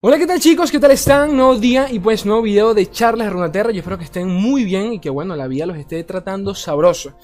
[0.00, 0.70] Hola, ¿qué tal chicos?
[0.70, 1.34] ¿Qué tal están?
[1.34, 3.70] Nuevo día y pues nuevo video de charlas de Runaterra.
[3.70, 7.14] Yo espero que estén muy bien y que bueno, la vida los esté tratando sabroso.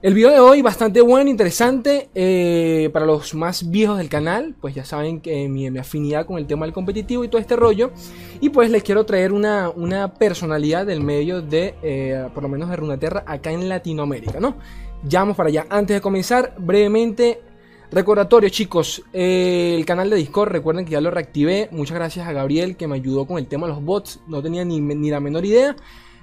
[0.00, 4.74] El video de hoy bastante bueno, interesante eh, para los más viejos del canal, pues
[4.74, 7.92] ya saben que mi, afinidad con el tema del competitivo y todo este rollo.
[8.40, 12.68] Y pues les quiero traer una, una personalidad del medio de, eh, por lo menos
[12.68, 14.56] de Runaterra, acá en Latinoamérica, ¿no?
[15.04, 15.66] Ya vamos para allá.
[15.68, 17.40] Antes de comenzar, brevemente,
[17.90, 21.68] recordatorio chicos, eh, el canal de Discord, recuerden que ya lo reactivé.
[21.72, 24.64] Muchas gracias a Gabriel que me ayudó con el tema de los bots, no tenía
[24.64, 25.76] ni, la menor idea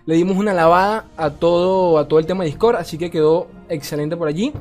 [0.06, 3.48] le dimos una lavada a todo, a todo el tema de Discord, así que quedó
[3.70, 4.52] excelente por allí.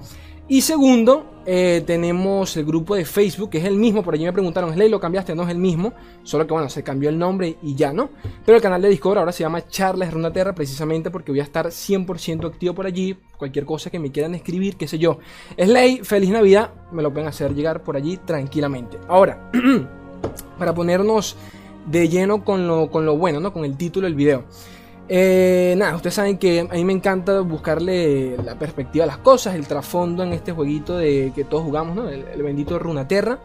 [0.51, 4.03] Y segundo, eh, tenemos el grupo de Facebook, que es el mismo.
[4.03, 5.35] Por allí me preguntaron, Slay, ¿lo cambiaste?
[5.35, 5.93] No es el mismo.
[6.23, 8.09] Solo que, bueno, se cambió el nombre y ya, ¿no?
[8.47, 11.67] Pero el canal de Discord ahora se llama Charlas Terra, precisamente porque voy a estar
[11.67, 13.15] 100% activo por allí.
[13.37, 15.19] Cualquier cosa que me quieran escribir, qué sé yo.
[15.63, 16.71] Slay, feliz Navidad.
[16.93, 18.97] Me lo pueden hacer llegar por allí tranquilamente.
[19.07, 19.51] Ahora,
[20.59, 21.37] para ponernos
[21.85, 23.53] de lleno con lo, con lo bueno, ¿no?
[23.53, 24.45] Con el título del video.
[25.11, 29.55] Eh, nada, ustedes saben que a mí me encanta buscarle la perspectiva a las cosas,
[29.55, 32.09] el trasfondo en este jueguito de que todos jugamos, ¿no?
[32.11, 33.39] El, bendito Runaterra.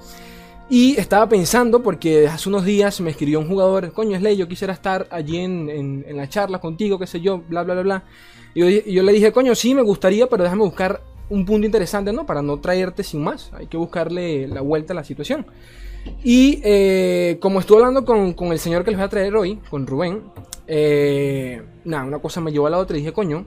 [0.69, 4.73] Y estaba pensando, porque hace unos días me escribió un jugador, coño Slay, yo quisiera
[4.73, 8.03] estar allí en, la charla contigo, qué sé yo, bla, bla, bla, bla.
[8.55, 12.25] Y yo, le dije, coño, sí, me gustaría, pero déjame buscar un punto interesante, ¿no?
[12.25, 13.51] Para no traerte sin más.
[13.53, 15.45] Hay que buscarle la vuelta a la situación.
[16.23, 19.59] Y eh, como estuve hablando con, con, el señor que les voy a traer hoy,
[19.69, 20.23] con Rubén,
[20.67, 23.45] eh, nada, una cosa me llevó a la otra y dije, coño,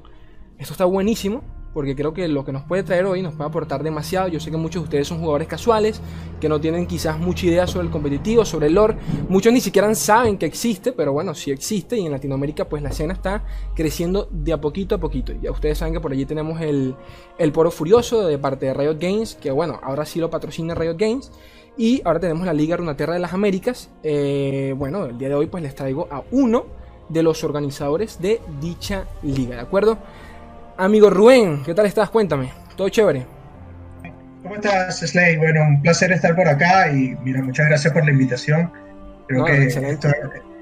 [0.58, 1.42] esto está buenísimo.
[1.76, 4.28] Porque creo que lo que nos puede traer hoy nos puede aportar demasiado.
[4.28, 6.00] Yo sé que muchos de ustedes son jugadores casuales,
[6.40, 8.96] que no tienen quizás mucha idea sobre el competitivo, sobre el lore.
[9.28, 11.98] Muchos ni siquiera saben que existe, pero bueno, sí existe.
[11.98, 15.34] Y en Latinoamérica, pues la escena está creciendo de a poquito a poquito.
[15.42, 16.94] Ya ustedes saben que por allí tenemos el,
[17.36, 20.96] el Poro Furioso de parte de Riot Games, que bueno, ahora sí lo patrocina Riot
[20.96, 21.30] Games.
[21.78, 23.90] Y ahora tenemos la Liga Runaterra de las Américas.
[24.02, 26.66] Eh, bueno, el día de hoy pues les traigo a uno
[27.08, 29.98] de los organizadores de dicha liga, ¿de acuerdo?
[30.78, 32.10] Amigo Rubén, ¿qué tal estás?
[32.10, 33.26] Cuéntame, ¿todo chévere?
[34.42, 35.36] ¿Cómo estás, Slay?
[35.36, 38.72] Bueno, un placer estar por acá y mira, muchas gracias por la invitación.
[39.28, 39.66] Creo que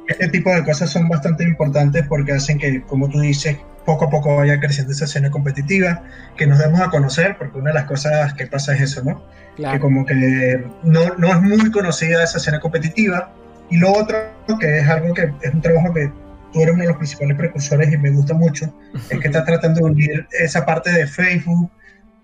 [0.09, 4.11] este tipo de cosas son bastante importantes porque hacen que, como tú dices, poco a
[4.11, 6.03] poco vaya creciendo esa escena competitiva,
[6.37, 9.23] que nos demos a conocer, porque una de las cosas que pasa es eso, ¿no?
[9.57, 13.33] Que como que no, no es muy conocida esa escena competitiva.
[13.71, 14.19] Y lo otro,
[14.59, 16.11] que es algo que es un trabajo que
[16.53, 18.73] tú eres uno de los principales precursores y me gusta mucho,
[19.11, 21.71] es que estás tratando de unir esa parte de Facebook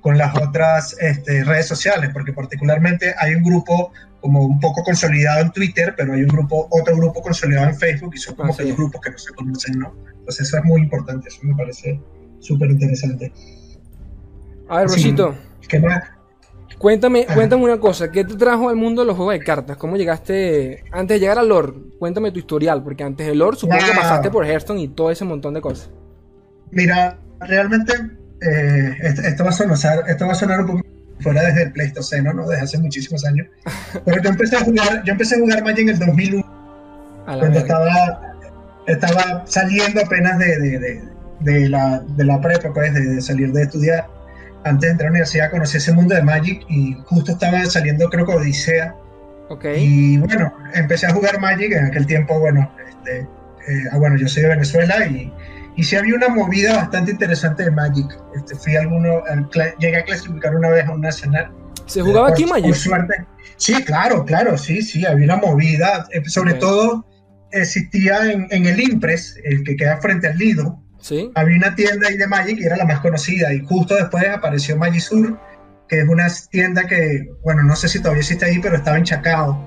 [0.01, 5.41] con las otras este, redes sociales, porque particularmente hay un grupo como un poco consolidado
[5.43, 8.65] en Twitter, pero hay un grupo, otro grupo consolidado en Facebook y son como que
[8.65, 9.95] dos grupos que no se conocen, ¿no?
[10.19, 12.01] Entonces eso es muy importante, eso me parece
[12.39, 13.33] súper interesante.
[14.69, 15.35] A ver, Rosito.
[15.69, 16.03] ¿Qué más?
[16.79, 19.77] Cuéntame, cuéntame una cosa, ¿qué te trajo al mundo de los juegos de cartas?
[19.77, 21.75] ¿Cómo llegaste, antes de llegar al Lord?
[21.99, 25.27] Cuéntame tu historial, porque antes del Lord supongo que pasaste por Hearthstone y todo ese
[25.27, 25.91] montón de cosas.
[26.71, 27.93] Mira, realmente
[28.41, 30.81] eh, esto, va a sonar, esto va a sonar un poco
[31.21, 32.47] fuera desde el Pleistoceno, ¿no?
[32.49, 33.47] Desde hace muchísimos años.
[34.05, 36.45] Pero yo empecé a jugar, yo empecé a jugar Magic en el 2001,
[37.25, 38.21] cuando estaba,
[38.87, 41.03] estaba saliendo apenas de,
[41.41, 44.07] de, la, de la prepa, pues, de salir de estudiar
[44.65, 48.09] antes de entrar a la universidad conocí ese mundo de Magic y justo estaba saliendo
[48.09, 48.95] creo que Odisea.
[49.49, 49.83] Okay.
[49.83, 54.29] Y bueno, empecé a jugar Magic en aquel tiempo, bueno, este, eh, ah, bueno, yo
[54.29, 55.33] soy de Venezuela y,
[55.77, 58.07] y sí había una movida bastante interesante de Magic.
[58.35, 59.23] Este, fui alguno,
[59.79, 61.51] llegué a clasificar una vez a un nacional.
[61.87, 62.75] ¿Se jugaba aquí Magic?
[62.75, 63.27] suerte.
[63.57, 66.07] Sí, claro, claro, sí, sí, había una movida.
[66.13, 67.05] Eh, sobre todo
[67.53, 70.81] existía en, en, el Impres, el que queda frente al Lido,
[71.35, 74.77] había una tienda ahí de Magic y era la más conocida y justo después apareció
[74.77, 75.39] Magisur,
[75.89, 79.05] que es una tienda que, bueno, no sé si todavía existe ahí, pero estaba en
[79.05, 79.67] Chacao.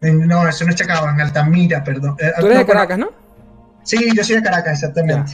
[0.00, 2.16] no, eso no es Chacao, en Altamira, perdón.
[2.18, 3.23] Eh, Tú eres de Caracas, ¿no?
[3.84, 5.32] Sí, yo soy de Caracas, exactamente.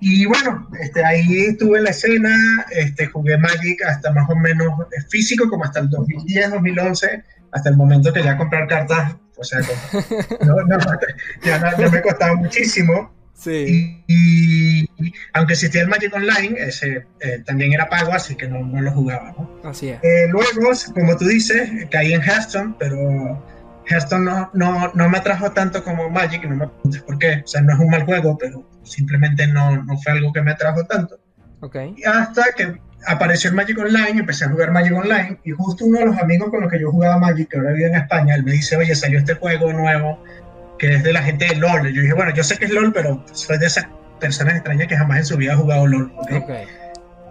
[0.00, 4.68] Y bueno, este, ahí estuve en la escena, este, jugué Magic hasta más o menos
[4.96, 9.44] eh, físico, como hasta el 2010, 2011, hasta el momento que ya comprar cartas, o
[9.44, 9.60] sea,
[11.44, 13.12] ya, ya me costaba muchísimo.
[13.34, 14.02] Sí.
[14.08, 14.88] Y,
[15.32, 18.90] aunque existía el Magic Online, ese eh, también era pago, así que no, no lo
[18.90, 19.32] jugaba.
[19.38, 19.60] ¿no?
[19.62, 20.00] Así es.
[20.02, 23.40] Eh, luego, como tú dices, caí en Hearthstone, pero
[23.88, 27.42] Hearthstone no, no, no, me atrajo tanto como Magic, no me preguntes por qué.
[27.44, 30.52] O sea, no es un mal juego, pero simplemente no, no fue algo que me
[30.52, 31.18] atrajo tanto.
[31.60, 31.94] Okay.
[31.96, 36.00] Y hasta que apareció el Magic Online, empecé a jugar Magic Online, y justo uno
[36.00, 38.44] de los amigos con los que yo jugaba Magic, que ahora vive en España, él
[38.44, 40.22] me dice, oye, salió este juego nuevo
[40.78, 41.92] que es de la gente de LOL.
[41.92, 43.86] Yo dije, bueno, yo sé que es LOL, pero soy de esas
[44.20, 46.12] personas extrañas que jamás en su vida ha jugado LOL.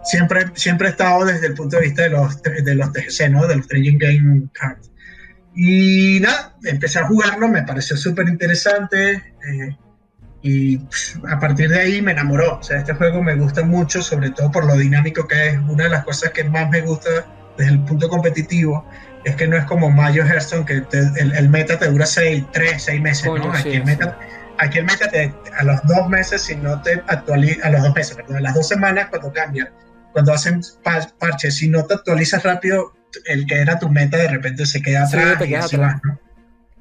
[0.03, 3.47] siempre, siempre he estado desde el punto de vista de los, de los TGC, ¿no?
[3.47, 4.91] De los Trading Game Cards.
[5.57, 9.13] Y nada, empecé a jugarlo, me pareció súper interesante.
[9.49, 9.75] Eh,
[10.43, 10.79] y
[11.27, 12.59] a partir de ahí me enamoró.
[12.59, 15.57] O sea, este juego me gusta mucho, sobre todo por lo dinámico que es.
[15.67, 17.09] Una de las cosas que más me gusta
[17.57, 18.87] desde el punto competitivo
[19.25, 20.83] es que no es como Mario Hearthstone, que
[21.17, 23.51] el, meta te dura 6, 3, 6 meses, ¿no?
[23.51, 24.17] aquí, el meta,
[24.59, 27.95] aquí el meta te, a los dos meses, si no te actualiza, a los dos
[27.95, 29.73] meses, perdón, a las dos semanas cuando cambia,
[30.13, 30.61] cuando hacen
[31.19, 32.93] parches, si no te actualizas rápido,
[33.25, 36.19] el que era tu meta de repente se queda atrás y así va, ¿no?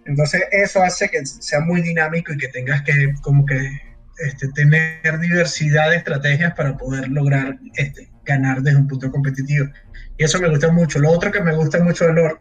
[0.05, 3.81] Entonces eso hace que sea muy dinámico y que tengas que como que
[4.19, 9.67] este, tener diversidad de estrategias para poder lograr este, ganar desde un punto competitivo.
[10.17, 10.99] Y eso me gusta mucho.
[10.99, 12.39] Lo otro que me gusta mucho de Lord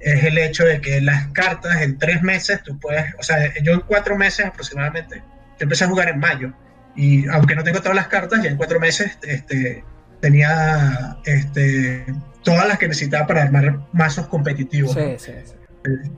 [0.00, 3.72] es el hecho de que las cartas en tres meses tú puedes, o sea, yo
[3.72, 6.52] en cuatro meses aproximadamente, yo empecé a jugar en mayo
[6.96, 9.82] y aunque no tengo todas las cartas, ya en cuatro meses este,
[10.20, 12.04] tenía este,
[12.44, 14.92] todas las que necesitaba para armar mazos competitivos.
[14.92, 15.54] Sí, sí, sí.
[15.84, 16.10] Eh,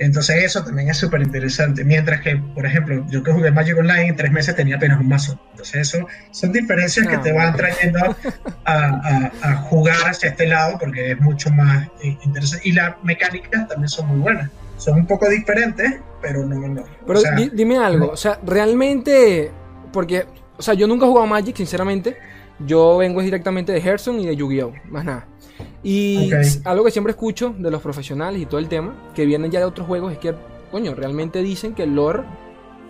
[0.00, 1.84] entonces eso también es súper interesante.
[1.84, 5.08] Mientras que, por ejemplo, yo que jugué Magic Online en tres meses tenía apenas un
[5.08, 5.38] mazo.
[5.50, 8.16] Entonces eso son diferencias que te van trayendo
[8.64, 12.66] a, jugar hacia este lado porque es mucho más interesante.
[12.66, 14.50] Y las mecánicas también son muy buenas.
[14.78, 16.66] Son un poco diferentes, pero no...
[16.66, 17.20] no pero
[17.52, 19.50] dime algo, o sea, realmente...
[19.92, 20.24] Porque,
[20.56, 22.16] o sea, yo nunca he jugado Magic, sinceramente.
[22.60, 24.72] Yo vengo directamente de Hearthstone y de Yu-Gi-Oh!
[24.88, 25.26] Más nada.
[25.82, 26.30] Y
[26.64, 29.64] algo que siempre escucho de los profesionales y todo el tema, que vienen ya de
[29.64, 30.34] otros juegos, es que,
[30.70, 32.22] coño, realmente dicen que el lore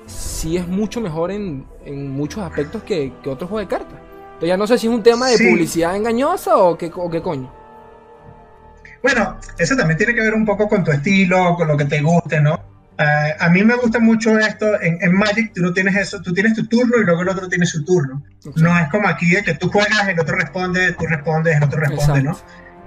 [0.06, 1.66] sí es mucho mejor en,
[2.10, 3.98] muchos aspectos que, otros juegos de cartas.
[4.24, 7.20] Entonces ya no sé si es un tema de publicidad engañosa o qué, o qué
[7.22, 7.52] coño.
[9.02, 12.02] Bueno, eso también tiene que ver un poco con tu estilo, con lo que te
[12.02, 12.70] guste, ¿no?
[12.98, 14.66] Eh, a mí me gusta mucho esto.
[14.82, 17.64] En, Magic tú no tienes eso, tú tienes tu turno y luego el otro tiene
[17.64, 18.22] su turno.
[18.56, 21.80] No es como aquí de que tú juegas, el otro responde, tú respondes, el otro
[21.80, 22.38] responde, ¿no?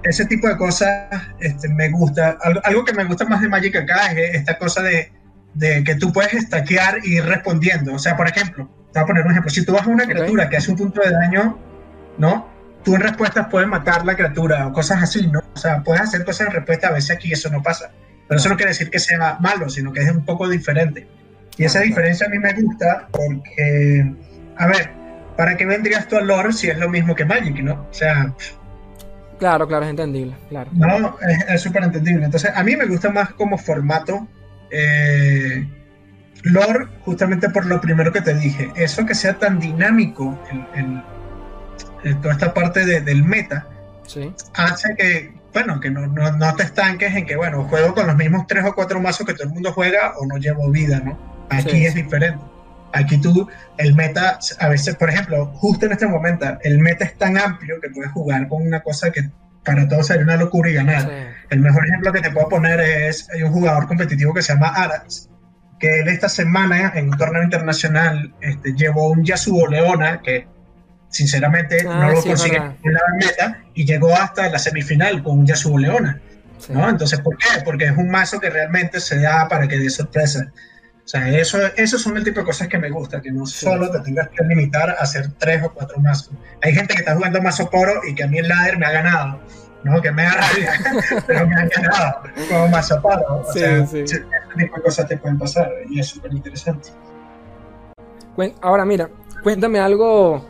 [0.03, 1.07] Ese tipo de cosas
[1.39, 2.37] este, me gusta.
[2.63, 5.11] Algo, que me gusta más de Magic acá es esta cosa de,
[5.53, 7.93] de que tú puedes estaquear y ir respondiendo.
[7.93, 9.49] O sea, por ejemplo, te voy a poner un ejemplo.
[9.49, 11.57] Si tú vas a una criatura que hace un punto de daño,
[12.17, 12.49] ¿no?
[12.83, 15.39] Tú en respuestas puedes matar la criatura o cosas así, ¿no?
[15.53, 16.89] O sea, puedes hacer cosas en respuesta.
[16.89, 17.91] A veces aquí eso no pasa.
[18.27, 21.07] Pero eso no quiere decir que sea malo, sino que es un poco diferente.
[21.57, 24.11] Y esa diferencia a mí me gusta porque,
[24.57, 24.89] a ver,
[25.37, 27.87] ¿para qué vendrías tú al lore si es lo mismo que Magic, no?
[27.89, 28.33] O sea...
[29.43, 30.71] Claro, claro, es entendible, claro.
[30.71, 31.17] No,
[31.49, 32.23] es súper entendible.
[32.23, 34.25] Entonces, a mí me gusta más como formato
[34.71, 35.67] eh,
[36.43, 38.71] lore justamente por lo primero que te dije.
[38.77, 40.39] Eso que sea tan dinámico
[40.75, 41.03] en,
[42.21, 43.67] toda esta parte del meta,
[44.53, 48.47] hace que bueno, que no, no, te estanques en que, bueno, juego con los mismos
[48.47, 51.19] tres o cuatro mazos que todo el mundo juega o no llevo vida, ¿no?
[51.49, 52.41] Aquí es diferente.
[52.93, 53.47] Aquí tú,
[53.77, 57.81] el meta, a veces, por ejemplo, justo en este momento, el meta es tan amplio
[57.81, 59.29] que puedes jugar con una cosa que
[59.65, 61.09] para todos sería una locura y ganar.
[61.49, 64.67] El mejor ejemplo que te puedo poner es, hay un jugador competitivo que se llama
[64.67, 65.29] Arax,
[65.79, 70.47] que él esta semana en un torneo internacional este, llevó un Yasuo Leona, que
[71.09, 75.77] sinceramente ah, no lo consigue en la meta y llegó hasta la semifinal con Yasuo
[75.77, 76.21] Leona.
[76.69, 76.89] ¿no?
[76.89, 77.61] Entonces, ¿por qué?
[77.65, 80.51] Porque es un mazo que realmente se da para que dé sorpresa.
[81.05, 83.91] O sea, eso, esos son el tipo de cosas que me gusta, que no solo
[83.91, 86.31] te tengas que limitar a hacer tres o cuatro mazos.
[86.61, 88.91] Hay gente que está jugando mazo poro y que a mí el ladder me ha
[88.91, 89.39] ganado,
[89.83, 90.01] ¿no?
[90.01, 90.73] Que me da rabia,
[91.27, 93.43] pero me ha ganado como mazo poro.
[93.47, 96.89] O sea, ese tipo de cosas te pueden pasar y es súper interesante.
[98.61, 99.09] Ahora, mira,
[99.43, 100.47] cuéntame algo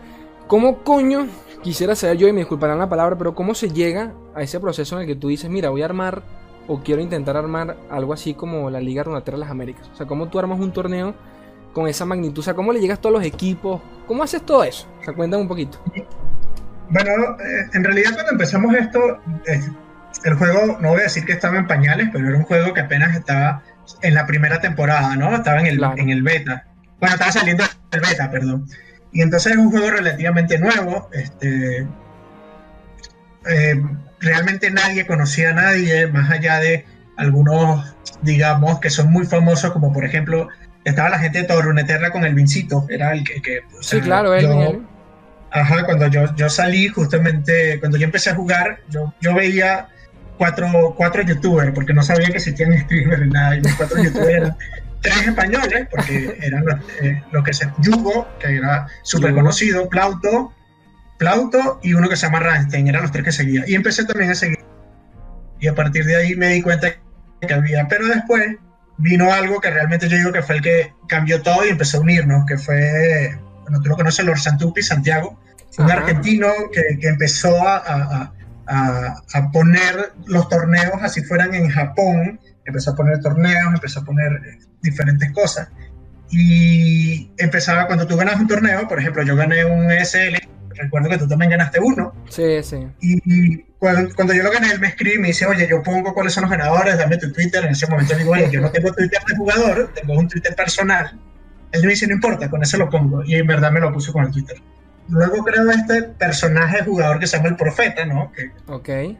[0.47, 1.27] ¿Cómo coño
[1.63, 4.95] quisiera saber yo, y me disculparán la palabra, pero cómo se llega a ese proceso
[4.95, 6.21] en el que tú dices, mira, voy a armar
[6.67, 9.89] o quiero intentar armar algo así como la Liga Runatera de las Américas?
[9.93, 11.13] O sea, ¿cómo tú armas un torneo
[11.73, 12.39] con esa magnitud?
[12.39, 13.81] O sea, ¿cómo le llegas a todos los equipos?
[14.07, 14.87] ¿Cómo haces todo eso?
[15.01, 15.79] O sea, cuéntame un poquito.
[16.89, 18.99] Bueno, eh, en realidad cuando empezamos esto,
[20.23, 22.81] el juego, no voy a decir que estaba en pañales, pero era un juego que
[22.81, 23.63] apenas estaba
[24.01, 25.35] en la primera temporada, ¿no?
[25.35, 26.65] Estaba en el, en el beta.
[26.99, 28.65] Bueno, estaba saliendo el beta, perdón.
[29.11, 31.09] Y entonces es un juego relativamente nuevo.
[31.13, 31.87] Este,
[33.47, 33.83] eh,
[34.23, 36.85] realmente nadie conocía a nadie, más allá de
[37.17, 40.47] algunos, digamos, que son muy famosos, como por ejemplo,
[40.83, 43.61] estaba la gente de Toruneterra con el Vincito, era el que...
[43.81, 44.83] sí, claro, él,
[45.51, 49.87] Ajá, cuando yo, yo salí, justamente, cuando yo empecé a jugar, yo, yo veía
[50.37, 54.51] cuatro, cuatro youtubers, porque no sabía que existían streamers ni nada, y los cuatro youtubers
[55.03, 57.69] tres españoles, porque eran los, eh, que se.
[57.79, 60.53] Yugo, que era súper conocido, Plauto,
[61.23, 63.63] Plauto y uno que se llama Rammstein, eran los tres que seguía.
[63.65, 64.59] Y empecé también a seguir.
[65.61, 66.89] Y a partir de ahí me di cuenta
[67.39, 67.87] que había.
[67.87, 68.57] Pero después
[68.97, 72.01] vino algo que realmente yo digo que fue el que cambió todo y empezó a
[72.01, 73.39] unirnos, que fue.
[73.61, 75.39] Bueno, tú lo conoces, Lord Santupi, Santiago.
[75.77, 77.77] Un argentino que, que empezó a,
[78.67, 84.03] a, a, poner los torneos así fueran en Japón, empezó a poner torneos, empezó a
[84.03, 85.69] poner eh, diferentes cosas.
[86.29, 90.35] Y empezaba cuando tú ganas un torneo, por ejemplo, yo gané un ESL,
[90.75, 92.13] recuerdo que tú también ganaste uno.
[92.29, 92.87] Sí, sí.
[93.01, 96.13] Y, cuando, cuando, yo lo gané, él me escribe y me dice, oye, yo pongo
[96.13, 97.63] cuáles son los ganadores, dame tu Twitter.
[97.63, 101.19] En ese momento digo, oye, yo no tengo Twitter de jugador, tengo un Twitter personal.
[101.71, 103.23] Él me dice, no importa, con eso lo pongo.
[103.23, 104.57] Y en verdad me lo puso con el Twitter.
[105.09, 108.31] Luego creo este personaje jugador que se llama el Profeta, ¿no?
[108.31, 108.89] Que, ok.
[108.89, 109.17] Eh,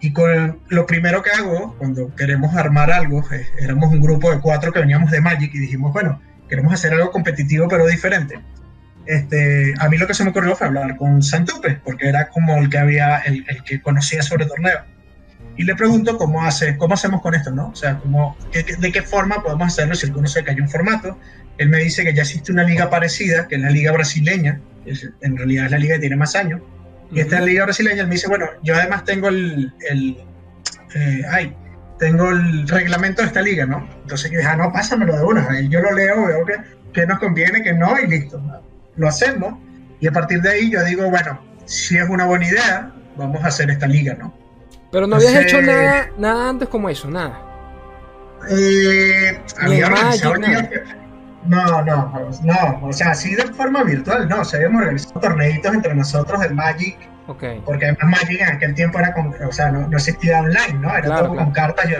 [0.00, 4.40] y con lo primero que hago cuando queremos armar algo, eh, éramos un grupo de
[4.40, 8.38] cuatro que veníamos de Magic y dijimos, bueno, queremos hacer algo competitivo pero diferente.
[9.06, 12.56] Este, a mí lo que se me ocurrió fue hablar con Santupe, porque era como
[12.58, 14.80] el que había, el, que conocía sobre torneo.
[15.56, 17.68] Y le pregunto cómo hace, cómo hacemos con esto, ¿no?
[17.68, 21.18] O sea, cómo, de qué forma podemos hacerlo si él conoce que hay un formato.
[21.56, 24.60] Él me dice que ya existe una liga parecida, que es la liga brasileña,
[25.22, 26.60] en realidad es la liga que tiene más años,
[27.12, 30.18] y esta liga brasileña, él me dice, bueno, yo además tengo el, el
[30.94, 31.54] eh, ay,
[31.98, 33.88] tengo el reglamento de esta liga, ¿no?
[34.02, 36.54] Entonces yo dije, ah, no, pásamelo de una, yo lo leo, veo que,
[36.92, 38.42] que nos conviene, que no, y listo,
[38.96, 39.54] lo hacemos,
[40.00, 43.48] y a partir de ahí yo digo, bueno, si es una buena idea, vamos a
[43.48, 44.32] hacer esta liga, ¿no?
[44.92, 47.42] Pero no habías hecho nada, nada antes como eso, nada.
[48.48, 50.34] Eh, había organizado
[51.48, 55.74] no, no, no, o sea, así de forma virtual, no, o sea, habíamos organizado torneitos
[55.74, 56.96] entre nosotros de Magic,
[57.28, 57.62] okay.
[57.64, 60.96] porque además Magic en aquel tiempo era con, o sea, no, no existía online, ¿no?
[60.96, 61.94] Era todo con cartas y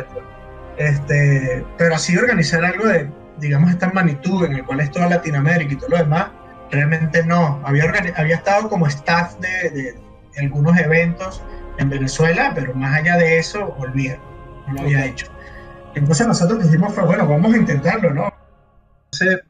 [0.79, 5.73] este, pero así organizar algo de, digamos, esta magnitud en el cual es toda Latinoamérica
[5.73, 6.27] y todo lo demás,
[6.71, 7.85] realmente no, había,
[8.17, 9.95] había estado como staff de, de,
[10.39, 11.43] algunos eventos
[11.79, 14.19] en Venezuela, pero más allá de eso, olvida,
[14.67, 15.27] no lo había hecho.
[15.95, 18.33] Entonces nosotros dijimos, fue, bueno, vamos a intentarlo, ¿no?
[19.13, 19.41] Entonces,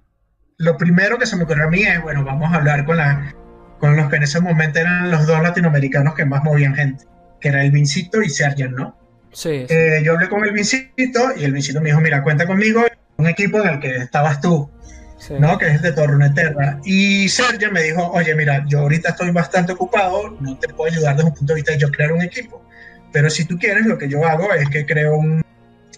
[0.59, 3.35] lo primero que se me ocurrió a mí es, bueno, vamos a hablar con, la,
[3.81, 7.05] con los que en ese momento eran los dos latinoamericanos que más movían gente,
[7.41, 8.97] que era el Vincito y Sergio, ¿no?
[9.33, 9.67] Sí.
[9.69, 12.83] Eh, yo hablé con el Vincito y el Vincito me dijo, mira, cuenta conmigo,
[13.17, 14.71] un equipo en el que estabas tú,
[15.31, 15.59] ¿no?
[15.59, 16.81] Que es de Torneterra.
[16.85, 21.17] Y Sergio me dijo, oye, mira, yo ahorita estoy bastante ocupado, no te puedo ayudar
[21.17, 22.63] desde un punto de vista de yo crear un equipo.
[23.13, 25.43] Pero si tú quieres, lo que yo hago es que creo un,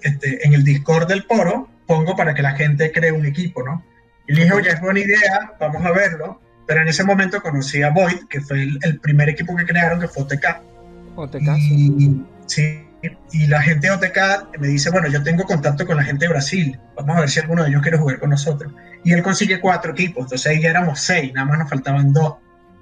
[0.03, 3.85] este, en el Discord del Poro, pongo para que la gente cree un equipo, ¿no?
[4.27, 6.41] Y le dije, oye, es buena idea, vamos a verlo.
[6.67, 10.07] Pero en ese momento conocí a Void, que fue el, primer equipo que crearon, que
[10.07, 10.61] fue OTK.
[11.17, 12.88] OTK, y, sí.
[13.31, 16.31] Y la gente de OTK me dice, bueno, yo tengo contacto con la gente de
[16.31, 18.73] Brasil, vamos a ver si alguno de ellos quiere jugar con nosotros.
[19.05, 22.35] Y él consigue cuatro equipos, entonces ahí ya éramos seis, nada más nos faltaban dos.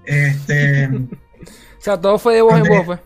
[0.07, 0.87] Este,
[1.79, 3.01] o sea, todo fue de voz en voz, pues.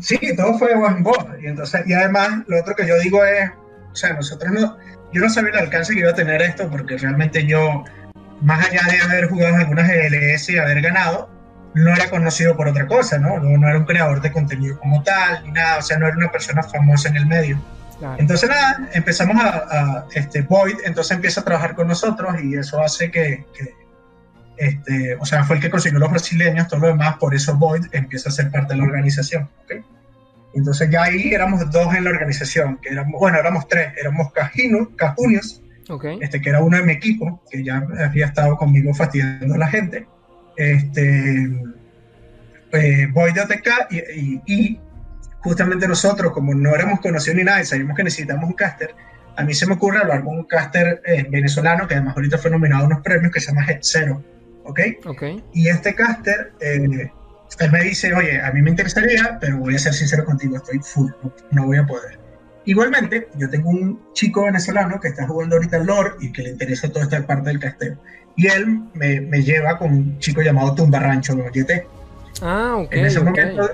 [0.00, 1.26] Sí, todo fue de voz en voz.
[1.40, 3.50] Y, entonces, y además, lo otro que yo digo es,
[3.92, 4.76] o sea, nosotros no,
[5.12, 7.84] yo no sabía el alcance que iba a tener esto porque realmente yo,
[8.42, 11.30] más allá de haber jugado en algunas GLS y haber ganado,
[11.76, 13.38] no era conocido por otra cosa, ¿no?
[13.38, 13.68] ¿no?
[13.68, 16.62] era un creador de contenido como tal, ni nada, o sea, no era una persona
[16.62, 17.60] famosa en el medio.
[18.16, 23.10] Entonces, nada, empezamos a, este, Void, entonces empieza a trabajar con nosotros y eso hace
[23.10, 23.44] que,
[24.56, 27.84] este, o sea, fue el que consiguió los brasileños, todo lo demás, por eso Void
[27.92, 29.48] empieza a ser parte de la organización.
[29.64, 29.82] ¿okay?
[30.54, 34.90] Entonces ya ahí éramos dos en la organización, que éramos, bueno, éramos tres, éramos Cajino,
[34.96, 35.62] Cajunios,
[36.20, 39.68] este, que era uno de mi equipo, que ya había estado conmigo fastidiando a la
[39.68, 40.06] gente,
[40.56, 41.50] este,
[42.72, 43.68] eh, voy de OTK
[44.46, 44.80] y,
[45.40, 48.94] justamente nosotros, como no éramos conocidos ni nada y sabíamos que necesitamos un caster,
[49.36, 52.50] a mí se me ocurre hablar con un caster eh, venezolano que además ahorita fue
[52.50, 54.24] nominado a unos premios que se llama Head Zero,
[54.64, 54.80] ¿ok?
[55.52, 56.52] Y este caster...
[56.60, 57.10] Eh,
[57.60, 60.78] él me dice, oye, a mí me interesaría, pero voy a ser sincero contigo, estoy
[60.80, 61.10] full,
[61.52, 62.18] no, voy a poder.
[62.64, 66.50] Igualmente, yo tengo un chico venezolano que está jugando ahorita al lore y que le
[66.50, 67.96] interesa toda esta parte del casteo.
[68.36, 71.86] Y él me, me lleva con un chico llamado Tumba Rancho, GT.
[72.42, 72.92] Ah, ok.
[72.92, 73.70] En ese momento,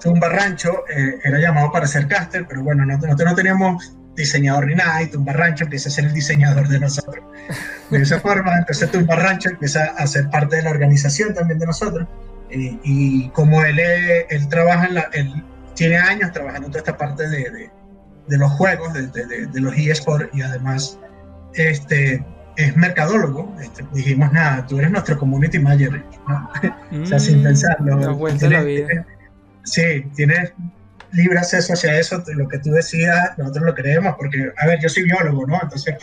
[0.00, 4.66] Tumba Rancho eh, era llamado para ser caster, pero bueno, no, no, no teníamos diseñador
[4.66, 7.24] ni nada, y Tumba Rancho empieza a ser el diseñador de nosotros.
[7.90, 11.66] De esa forma, entonces Tumba Rancho empieza a ser parte de la organización también de
[11.66, 12.06] nosotros.
[12.50, 16.96] Eh, y como él, él trabaja en la, él tiene años trabajando en toda esta
[16.96, 17.70] parte de,
[18.28, 19.06] de, los juegos, de,
[19.46, 20.98] de, los eSports y además
[21.54, 22.24] este,
[22.56, 26.02] es mercadólogo, este, dijimos, nada, tú eres nuestro community manager,
[27.02, 28.28] o sea, sin mm, pensarlo.
[29.64, 30.52] sí, tienes
[31.12, 34.88] libre acceso hacia eso, lo que tú decidas, nosotros lo creemos, porque, a ver, yo
[34.88, 35.58] soy biólogo, ¿no?
[35.62, 35.94] Entonces,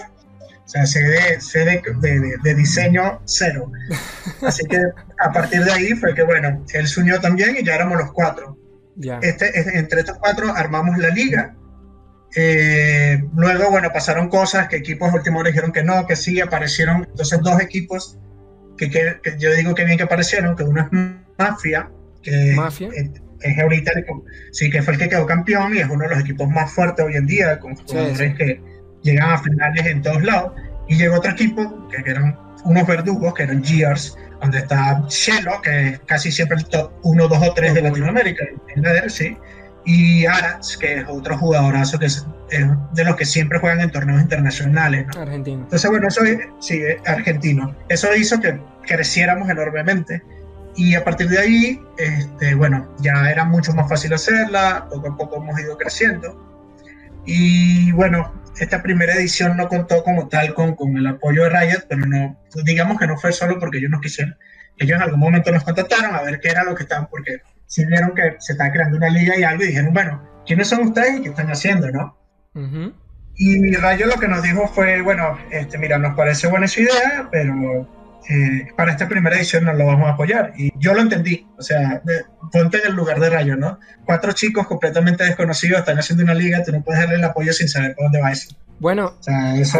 [0.65, 3.69] o sea, sé de, de, diseño cero.
[4.47, 4.79] Así que
[5.19, 8.11] a partir de ahí fue que, bueno, él se unió también y ya éramos los
[8.13, 8.57] cuatro.
[9.21, 11.55] Este, este, entre estos cuatro armamos la liga.
[12.35, 17.39] Eh, luego, bueno, pasaron cosas que equipos últimos dijeron que no, que sí, aparecieron entonces
[17.41, 18.17] dos equipos
[18.77, 20.87] que, que, yo digo que bien que aparecieron, que uno es
[21.37, 21.89] Mafia,
[22.23, 22.89] que Mafia.
[23.41, 23.91] Es, ahorita,
[24.51, 27.05] sí, que fue el que quedó campeón y es uno de los equipos más fuertes
[27.05, 28.61] hoy en día, con jugadores que
[29.03, 30.53] llegan a finales en todos lados.
[30.87, 35.89] Y llegó otro equipo, que, eran unos verdugos, que eran Gears, donde está Shelo, que
[35.89, 39.37] es casi siempre el top 1, 2 o 3 de Latinoamérica, en sí
[39.85, 42.25] y Arats, que es otro jugadorazo que es,
[42.93, 45.05] de los que siempre juegan en torneos internacionales.
[45.17, 45.63] Argentino.
[45.63, 46.21] Entonces, bueno, eso
[46.59, 47.75] sí, argentino.
[47.89, 50.21] Eso hizo que creciéramos enormemente.
[50.75, 55.17] Y a partir de ahí, este, bueno, ya era mucho más fácil hacerla, poco a
[55.17, 56.39] poco hemos ido creciendo.
[57.25, 61.85] Y bueno, esta primera edición no contó como tal con, con el apoyo de Riot,
[61.87, 64.35] pero no, digamos que no fue solo porque ellos nos quisieron.
[64.77, 67.41] Ellos en algún momento nos contactaron a ver qué era lo que estaban, porque
[67.73, 70.83] si vieron que se está creando una liga y algo y dijeron, bueno, ¿quiénes son
[70.89, 72.15] ustedes y qué están haciendo, no?
[73.35, 77.29] Y Rayo lo que nos dijo fue, bueno, este, mira, nos parece buena esa idea,
[77.31, 77.89] pero
[78.29, 80.53] eh, para esta primera edición no lo vamos a apoyar.
[80.55, 81.99] Y yo lo entendí, o sea,
[82.51, 83.79] ponte en el lugar de Rayo, ¿no?
[84.05, 87.69] Cuatro chicos completamente desconocidos están haciendo una liga, tú no puedes darle el apoyo sin
[87.69, 88.55] saber por dónde va eso.
[88.77, 89.79] Bueno, o sea, eso,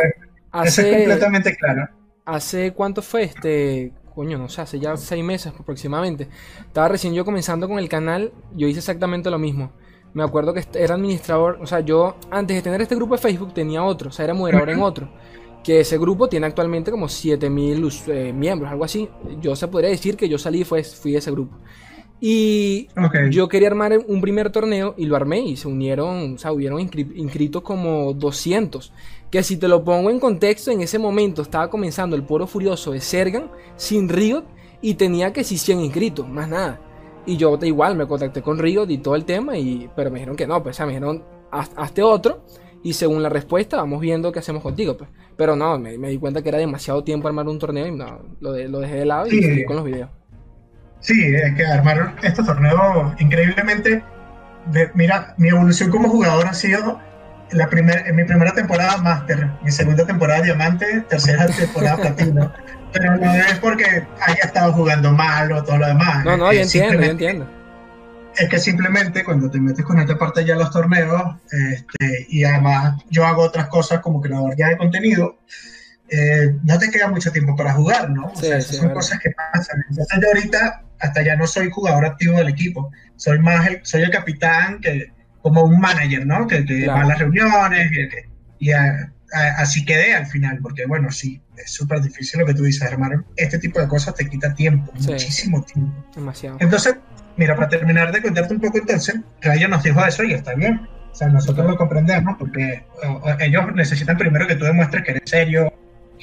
[0.63, 1.87] es completamente claro.
[2.25, 3.91] ¿Hace cuánto fue este?
[4.13, 6.27] Coño, no sé, hace ya seis meses aproximadamente.
[6.59, 9.71] Estaba recién yo comenzando con el canal, yo hice exactamente lo mismo.
[10.13, 13.53] Me acuerdo que era administrador, o sea, yo antes de tener este grupo de Facebook
[13.53, 15.09] tenía otro, o sea, era moderador en otro.
[15.63, 19.09] Que ese grupo tiene actualmente como 7000 eh, miembros, algo así.
[19.41, 21.57] Yo se podría decir que yo salí fue, fui de ese grupo.
[22.19, 22.87] Y
[23.31, 26.79] yo quería armar un primer torneo y lo armé y se unieron, o sea, hubieron
[26.79, 28.93] inscritos como 200
[29.33, 32.91] que si te lo pongo en contexto, en ese momento estaba comenzando el Poro Furioso
[32.91, 34.43] de Sergan sin Riot
[34.79, 36.79] y tenía que si 100 inscritos, más nada.
[37.25, 40.35] Y yo igual me contacté con Riot y todo el tema, y, pero me dijeron
[40.35, 42.45] que no, pues o sea, me dijeron, hazte otro
[42.83, 44.95] y según la respuesta vamos viendo qué hacemos contigo.
[44.95, 45.09] Pues.
[45.35, 48.55] Pero no, me, di cuenta que era demasiado tiempo armar un torneo y no, lo,
[48.55, 50.11] lo dejé de lado y seguí con los videos.
[50.99, 54.03] Sí, es que armar este torneo increíblemente,
[54.93, 56.99] mira, mi evolución como jugador ha sido
[57.53, 62.53] la en mi primera temporada Master, mi segunda temporada Diamante, tercera temporada Platino.
[62.91, 66.23] Pero no es porque haya estado jugando mal o todo lo demás.
[66.23, 67.49] No, no, yo entiendo, yo entiendo.
[68.35, 73.01] Es que simplemente cuando te metes con esta parte ya los torneos, este, y además
[73.09, 75.37] yo hago otras cosas como creador ya de contenido,
[76.09, 78.27] eh, no te queda mucho tiempo para jugar, ¿no?
[78.27, 79.83] O sea, esas son cosas que pasan.
[79.89, 84.03] Entonces yo ahorita hasta ya no soy jugador activo del equipo, soy más el, soy
[84.03, 85.11] el capitán que
[85.43, 86.47] como un manager, ¿no?
[86.47, 87.91] Que, va a las reuniones
[88.59, 88.71] y,
[89.57, 93.23] así quedé al final, porque bueno, sí, es súper difícil lo que tú dices, hermano.
[93.35, 95.93] Este tipo de cosas te quita tiempo, muchísimo tiempo.
[96.15, 96.57] Demasiado.
[96.61, 96.95] Entonces,
[97.35, 100.87] mira, para terminar de contarte un poco entonces, Rayo nos dijo eso y está bien.
[101.11, 102.83] O sea, nosotros lo comprendemos porque
[103.39, 105.71] ellos necesitan primero que tú demuestres que eres serio,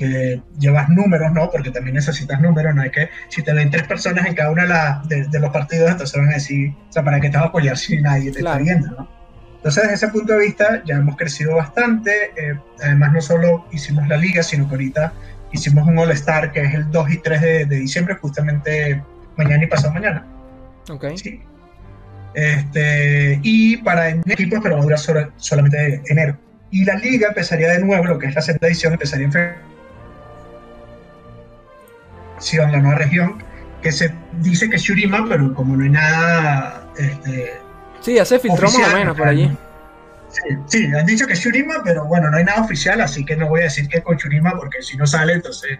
[0.00, 1.50] que llevas números, ¿no?
[1.50, 4.62] Porque también necesitas números, no hay que, si te ven tres personas en cada uno
[5.04, 7.48] de, de, los partidos, entonces van a decir, o sea, ¿para qué te vas a
[7.50, 9.08] apoyar si nadie te está viendo, ¿no?
[9.56, 12.32] Entonces, desde ese punto de vista, ya hemos crecido bastante.
[12.34, 15.12] Eh, además, no solo hicimos la liga, sino que ahorita
[15.52, 19.04] hicimos un All-Star que es el 2 y 3 de, diciembre, justamente
[19.36, 20.24] mañana y pasado mañana.
[20.88, 21.08] Ok.
[21.16, 21.42] Sí.
[22.32, 24.98] Este, y para equipos, pero va a durar
[25.36, 26.38] solamente enero.
[26.70, 29.69] Y la liga empezaría de nuevo, lo que es la segunda edición, empezaría en febrero
[32.56, 33.42] la nueva región,
[33.82, 36.86] que se dice que es Shurima, pero como no hay nada...
[36.96, 37.52] Este,
[38.00, 39.50] sí, ya se filtró más o menos por allí.
[40.66, 43.48] Sí, han dicho que es Shurima, pero bueno, no hay nada oficial, así que no
[43.48, 45.78] voy a decir que es con Shurima, porque si no sale, entonces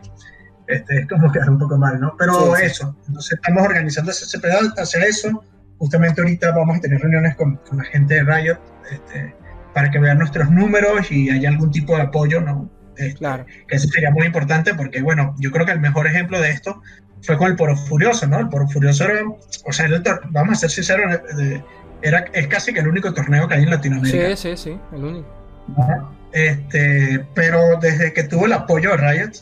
[0.66, 2.14] este, es como quedar un poco mal, ¿no?
[2.18, 5.42] Pero eso, entonces estamos organizando ese pedal hacia eso.
[5.78, 8.58] Justamente ahorita vamos a tener reuniones con, la gente de Riot
[8.90, 9.34] este,
[9.74, 12.70] para que vean nuestros números y haya algún tipo de apoyo, ¿no?
[12.96, 13.46] Este, claro.
[13.68, 16.82] Que eso sería muy importante porque, bueno, yo creo que el mejor ejemplo de esto
[17.22, 18.38] fue con el Poro Furioso, ¿no?
[18.38, 19.22] El Poro Furioso era,
[19.64, 19.88] o sea,
[20.30, 21.20] vamos a ser sinceros,
[22.02, 24.36] era, es casi que el único torneo que hay en Latinoamérica.
[24.36, 25.28] Sí, sí, sí, el único.
[26.32, 29.32] Este, pero desde que tuvo el apoyo de Riot,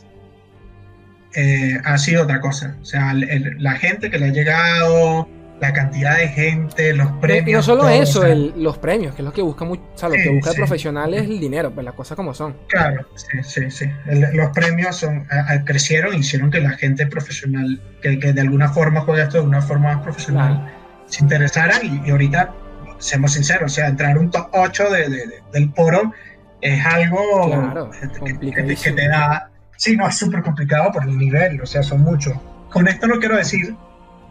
[1.35, 2.77] eh, ha sido otra cosa.
[2.81, 5.29] O sea, la gente que le ha llegado,
[5.61, 7.49] la cantidad de gente, los premios.
[7.49, 8.25] Y no solo eso,
[8.57, 11.15] los premios, que es lo que busca mucho, o sea, lo que busca el profesional
[11.15, 12.57] es el dinero, pues las cosas como son.
[12.69, 13.91] Claro, sí, sí, sí.
[14.33, 15.27] los premios son,
[15.65, 19.63] crecieron y hicieron que la gente profesional, que, de alguna forma juega esto de una
[19.63, 20.73] forma más profesional,
[21.07, 22.55] se interesara y, ahorita,
[22.99, 26.13] seamos sinceros, o sea, entrar un top 8 de, del poro
[26.61, 27.91] es algo claro,
[28.25, 29.51] que, que, te da...
[29.77, 32.35] Sí, no, es súper complicado por el nivel, o sea, son muchos.
[32.71, 33.77] Con esto no quiero decir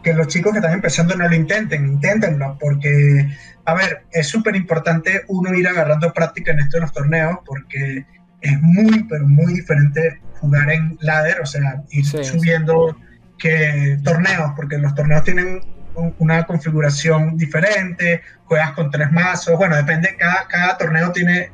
[0.08, 3.28] que los chicos que están empezando no lo intenten, inténtenlo, porque,
[3.66, 8.06] a ver, es súper importante uno ir agarrando práctica en estos los torneos, porque
[8.40, 12.96] es muy, pero muy diferente jugar en ladder, o sea, ir subiendo
[13.38, 15.60] que torneos, porque los torneos tienen
[16.18, 21.50] una configuración diferente, juegas con tres mazos, bueno, depende, cada, cada torneo tiene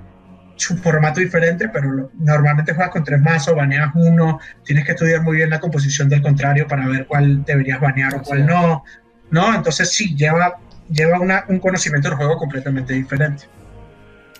[0.57, 5.37] su formato diferente, pero normalmente juegas con tres mazos, baneas uno, tienes que estudiar muy
[5.37, 8.85] bien la composición del contrario para ver cuál deberías banear o cuál no,
[9.31, 9.55] ¿no?
[9.55, 13.45] Entonces sí, lleva, lleva un conocimiento del juego completamente diferente.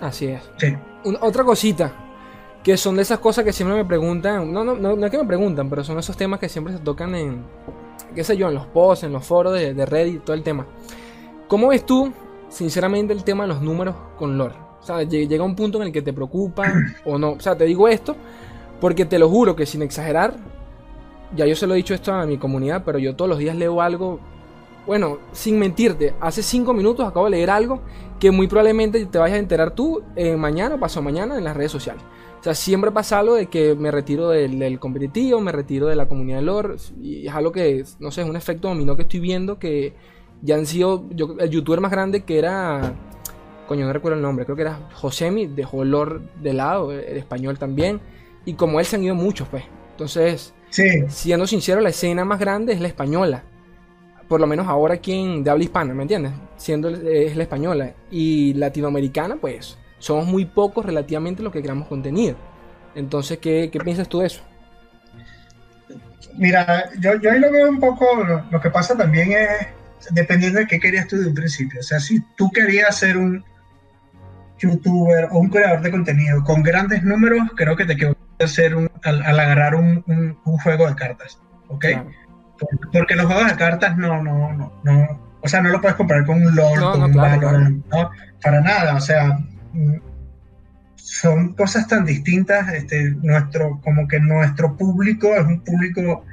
[0.01, 0.43] Así es.
[0.59, 0.77] Sí.
[1.21, 1.93] otra cosita,
[2.63, 5.19] que son de esas cosas que siempre me preguntan, no, no, no, no es que
[5.19, 7.45] me preguntan, pero son esos temas que siempre se tocan en,
[8.15, 10.67] qué sé yo, en los posts, en los foros de, de Reddit, todo el tema.
[11.49, 12.13] ¿Cómo ves tú,
[12.49, 14.64] sinceramente, el tema de los números con lore?
[14.85, 16.71] O sea, llega un punto en el que te preocupa
[17.07, 17.33] o no.
[17.33, 18.15] O sea, te digo esto
[18.83, 20.37] porque te lo juro que sin exagerar,
[21.35, 23.57] ya yo se lo he dicho esto a mi comunidad, pero yo todos los días
[23.57, 24.21] leo algo.
[24.87, 27.81] Bueno, sin mentirte, hace cinco minutos acabo de leer algo
[28.21, 30.03] que muy probablemente te vayas a enterar tú
[30.37, 32.03] mañana o pasado mañana en las redes sociales.
[32.41, 36.07] O sea, siempre pasa algo de que me retiro del, competitivo, me retiro de la
[36.09, 36.75] comunidad de lore.
[37.01, 39.95] Y es algo que, no sé, es un efecto dominó que estoy viendo que
[40.43, 41.09] ya han sido.
[41.09, 43.14] Yo, el youtuber más grande que era
[43.67, 47.17] coño, no recuerdo el nombre, creo que era Josemi, dejó el lore de lado, el
[47.17, 48.01] español también,
[48.45, 49.65] y como él se han ido muchos, pues.
[49.93, 50.55] Entonces,
[51.09, 53.45] siendo sincero, la escena más grande es la española.
[54.29, 56.33] Por lo menos ahora aquí en, de habla hispana, ¿me entiendes?
[56.57, 57.93] Siendo es la española.
[58.11, 62.37] Y latinoamericana, pues, somos muy pocos relativamente los que creamos contenido.
[62.95, 64.43] Entonces, ¿qué, piensas tú de eso?
[66.37, 68.07] Mira, yo, yo ahí lo veo un poco,
[68.51, 69.49] lo, que pasa también es,
[70.11, 71.81] dependiendo de qué querías tú de un principio.
[71.81, 73.45] O sea, si tú querías ser un,
[74.65, 78.91] youtuber o un creador de contenido con grandes números, creo que te quedó hacer un,
[79.03, 81.87] al, agarrar un, un, juego de cartas, ¿ok?
[82.93, 86.25] Porque los juegos de cartas no, no, no, no, o sea, no lo puedes comprar
[86.25, 88.11] con un LOL, con un Valorant, ¿no?
[88.43, 89.39] Para nada, o sea,
[89.73, 89.97] mm,
[90.97, 96.25] son cosas tan distintas, este, nuestro, como que nuestro público es un público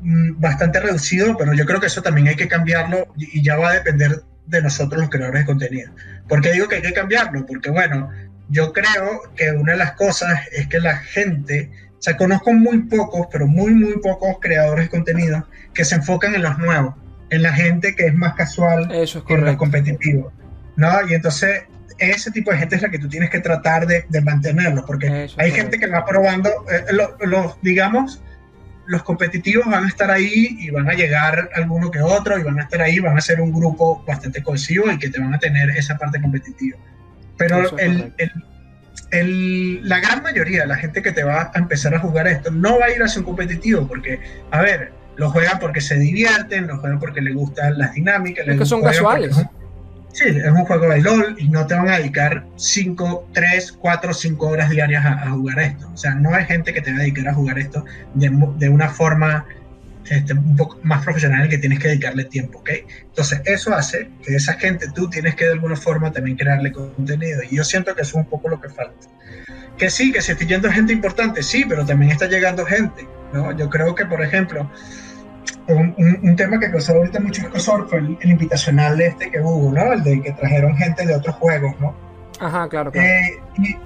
[0.00, 3.70] mm, bastante reducido, pero yo creo que eso también hay que cambiarlo y ya va
[3.70, 5.92] a depender de nosotros los creadores de contenido.
[6.28, 7.46] ¿Por qué digo que hay que cambiarlo?
[7.46, 8.10] Porque bueno,
[8.48, 12.82] yo creo que una de las cosas es que la gente, o sea, conozco muy
[12.82, 16.94] pocos, pero muy, muy pocos creadores de contenido que se enfocan en los nuevos,
[17.30, 20.32] en la gente que es más casual Eso es que en los competitivos,
[20.76, 20.90] ¿no?
[21.08, 21.62] Y entonces
[21.98, 25.28] ese tipo de gente es la que tú tienes que tratar de, de mantenerlo, porque
[25.36, 28.22] hay gente que va probando, eh, los, digamos,
[28.92, 32.58] los competitivos van a estar ahí y van a llegar alguno que otro y van
[32.58, 35.38] a estar ahí, van a ser un grupo bastante cohesivo y que te van a
[35.38, 36.76] tener esa parte competitiva.
[37.38, 38.12] Pero el,
[39.10, 42.50] el, la gran mayoría de la gente que te va a empezar a jugar esto
[42.50, 46.66] no va a ir a ser competitivo porque, a ver, lo juegan porque se divierten,
[46.66, 48.46] lo juegan porque les gustan las dinámicas.
[48.46, 49.42] Es que son casuales.
[50.12, 54.12] Sí, es un juego de LOL y no te van a dedicar 5, 3, 4,
[54.12, 55.90] 5 horas diarias a, jugar esto.
[55.92, 58.68] O sea, no hay gente que te va a dedicar a jugar esto de, de
[58.68, 59.46] una forma
[60.10, 62.70] este, un poco más profesional que tienes que dedicarle tiempo, ¿ok?
[63.04, 67.40] Entonces, eso hace que esa gente tú tienes que de alguna forma también crearle contenido.
[67.48, 69.08] Y yo siento que eso es un poco lo que falta.
[69.78, 73.56] Que sí, que se está yendo gente importante, sí, pero también está llegando gente, ¿no?
[73.56, 74.70] Yo creo que, por ejemplo,
[75.68, 79.92] un, tema que causó ahorita mucho escosor fue el, invitacional este que hubo, ¿no?
[79.92, 81.94] El de que trajeron gente de otros juegos, ¿no?
[82.40, 83.08] Ajá, claro, claro.
[83.08, 83.76] Eh, y,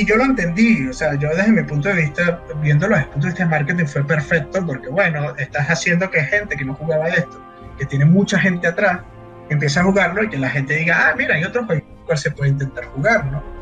[0.00, 3.12] y, yo lo entendí, o sea, yo desde mi punto de vista, viéndolo desde el
[3.12, 6.74] punto de vista de marketing, fue perfecto porque, bueno, estás haciendo que gente que no
[6.74, 7.42] jugaba esto,
[7.78, 9.00] que tiene mucha gente atrás,
[9.48, 12.30] empiece a jugarlo y que la gente diga, ah, mira, hay otros juegos cual se
[12.30, 13.55] puede intentar jugar, ¿no?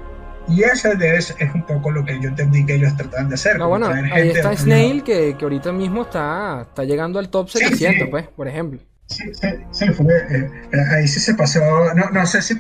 [0.49, 3.59] Y ese es, es, un poco lo que yo entendí que ellos trataban de hacer.
[3.59, 8.09] No, bueno, ahí está Snail, que, que, ahorita mismo está, está llegando al top 700,
[8.11, 8.81] pues, por ejemplo.
[9.07, 11.61] Sí, sí, sí fue, eh, eh, ahí sí se pasó,
[11.95, 12.59] no, no sé si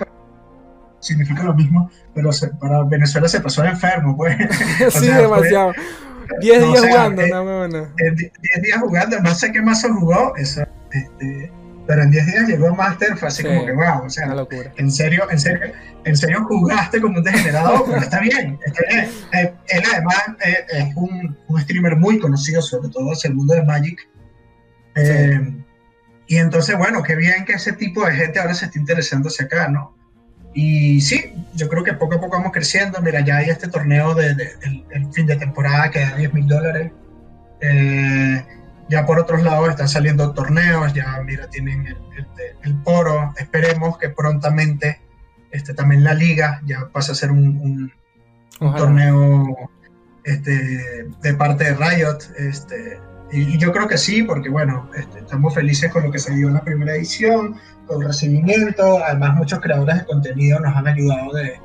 [1.00, 4.36] significa lo mismo, pero para Venezuela se pasó enfermo, pues.
[4.90, 5.72] sí, demasiado.
[6.40, 7.88] 10 días jugando, eh, no, no.
[7.96, 11.52] 10 días jugando, no sé qué más se jugó, eso, este,
[11.86, 14.72] pero en 10 días llegó Master, fue así como que wow, o sea, una locura.
[14.76, 15.72] en serio, en serio,
[16.04, 19.10] en serio jugaste como un degenerado, pero está bien, está bien.
[19.32, 23.54] Eh, él además eh, es un, un, streamer muy conocido, sobre todo en el mundo
[23.54, 24.08] de Magic.
[24.96, 25.40] Eh,
[26.26, 29.68] y entonces, bueno, qué bien que ese tipo de gente ahora se esté interesándose acá,
[29.68, 29.94] ¿no?
[30.54, 33.00] Y sí, yo creo que poco a poco vamos creciendo.
[33.02, 36.92] Mira, ya hay este torneo de, del fin de temporada que da 10 mil dólares.
[37.60, 38.44] Eh,
[38.88, 41.96] ya por otros lados están saliendo torneos, ya mira, tienen el,
[42.62, 45.00] el, poro, esperemos que prontamente
[45.50, 47.92] este, también la liga ya pase a ser un,
[48.60, 49.70] un, torneo
[50.24, 52.18] este, de parte de Riot.
[52.36, 52.98] Este,
[53.32, 56.48] y, yo creo que sí, porque bueno, este, estamos felices con lo que se dio
[56.48, 61.32] en la primera edición, con el recibimiento, además muchos creadores de contenido nos han ayudado
[61.32, 61.60] de,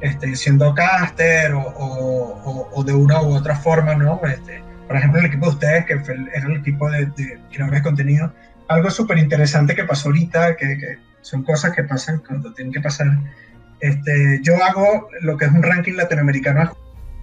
[0.00, 4.20] este, siendo caster o, o, o de una u otra forma, ¿no?
[4.24, 5.92] Este, por ejemplo, el equipo de ustedes, que
[6.34, 7.08] era el equipo de,
[7.52, 8.32] creadores de contenido,
[8.68, 12.80] algo súper interesante que pasó ahorita, que, que, son cosas que pasan cuando tienen que
[12.80, 13.06] pasar.
[13.80, 16.76] Este, yo hago lo que es un ranking latinoamericano,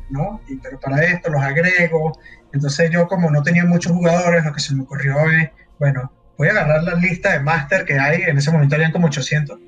[0.09, 0.41] ¿no?
[0.47, 2.17] Y, pero para esto los agrego.
[2.51, 6.47] Entonces yo como no tenía muchos jugadores, lo que se me ocurrió es, bueno, voy
[6.47, 9.59] a agarrar la lista de máster que hay, en ese momento habían como 800,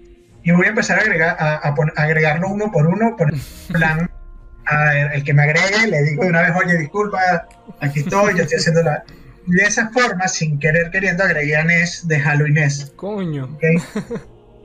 [0.44, 3.32] y voy a empezar a, agregar, a, a, agregarlo uno por uno, por
[3.72, 4.10] plan,
[4.66, 7.48] a el que me agregue, le digo de una vez, oye, disculpa,
[7.82, 9.04] aquí estoy, yo estoy haciendo la...
[9.46, 12.94] Y de esa forma, sin querer queriendo, agregué a Ness de Halloween Ness.
[12.96, 13.58] Coño.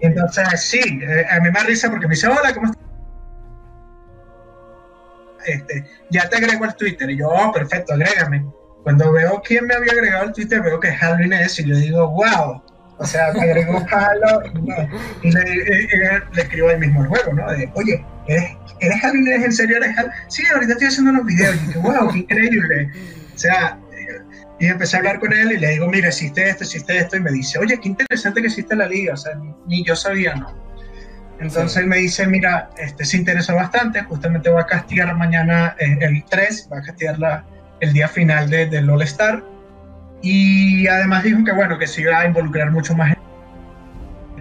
[0.01, 2.85] Entonces, sí, eh, a mí me da risa porque me dice, hola, ¿cómo estás?
[5.47, 7.11] Este, ya te agrego al Twitter.
[7.11, 8.45] Y yo, oh, perfecto, agrégame.
[8.85, 11.77] Cuando veo quién me había agregado al Twitter, veo que es Halloween S y yo
[11.77, 12.63] digo, wow.
[12.99, 14.43] O sea, me agregó Halo
[15.23, 17.51] y, le, escribo ahí mismo el juego, ¿no?
[17.53, 19.97] De, oye, ¿eres, ¿eres Halloween ¿En serio eres?
[20.29, 21.57] Sí, ahorita estoy haciendo unos videos.
[21.57, 22.91] Y dije, wow, qué increíble.
[23.39, 23.79] O sea,
[24.59, 27.17] y empecé a hablar con él y le digo, mira, existe esto, existe esto.
[27.17, 29.15] Y me dice, oye, qué interesante que existe la liga.
[29.15, 29.33] O sea,
[29.69, 30.53] ni yo sabía, ¿no?
[31.41, 35.99] Entonces él me dice, mira, este se interesó bastante, justamente va a castigar mañana eh,
[36.01, 37.45] el 3, va a castigar la,
[37.79, 39.45] el día final de, del All Star.
[40.21, 43.17] Y además dijo que bueno, que se iba a involucrar mucho más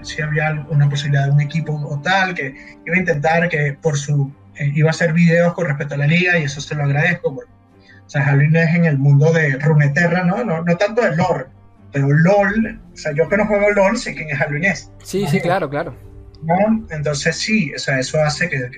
[0.03, 2.55] si había una posibilidad de un equipo o tal, que
[2.85, 6.07] iba a intentar que por su eh, iba a hacer videos con respecto a la
[6.07, 7.29] liga y eso se lo agradezco.
[7.29, 10.43] o sea, Halloween es en el mundo de Runeterra, ¿no?
[10.43, 10.63] ¿no?
[10.63, 11.45] No tanto de lore,
[11.91, 14.91] pero LOL, o sea, yo que no juego LOL sé quién es Halloween es.
[15.03, 15.95] Sí, sí, claro, claro.
[16.43, 16.85] ¿no?
[16.89, 18.69] Entonces sí, o sea, eso hace que,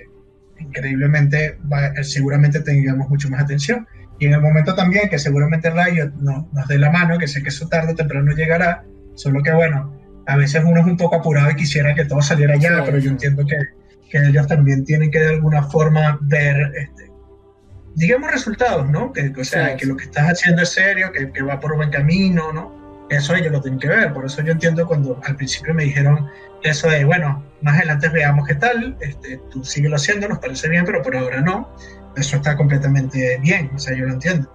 [0.59, 1.57] increíblemente
[2.01, 3.87] seguramente tengamos mucho más atención.
[4.19, 7.41] Y en el momento también que seguramente Riot no, nos dé la mano, que sé
[7.41, 8.83] que eso tarde o temprano llegará,
[9.15, 9.97] solo que bueno,
[10.29, 13.09] a veces uno es un poco apurado y quisiera que todo saliera ya, pero yo
[13.09, 13.57] entiendo que,
[14.09, 17.11] que, ellos también tienen que de alguna forma ver, este,
[17.95, 19.11] digamos, resultados, ¿no?
[19.11, 21.89] Que, o sea, que lo que estás haciendo es serio, que, que va por buen
[21.89, 23.07] camino, ¿no?
[23.09, 26.29] Eso ellos lo tienen que ver, por eso yo entiendo cuando al principio me dijeron
[26.61, 30.85] eso de, bueno, más adelante veamos qué tal, este, tú síguelo haciendo, nos parece bien,
[30.85, 31.69] pero por ahora no
[32.15, 34.51] eso está completamente bien, o sea, yo lo entiendo,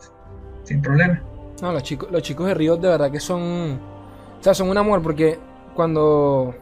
[0.62, 1.20] sin problema.
[1.62, 4.78] No, los chicos, los chicos de Río de verdad que son, o sea, son un
[4.78, 5.38] amor porque
[5.74, 6.54] cuando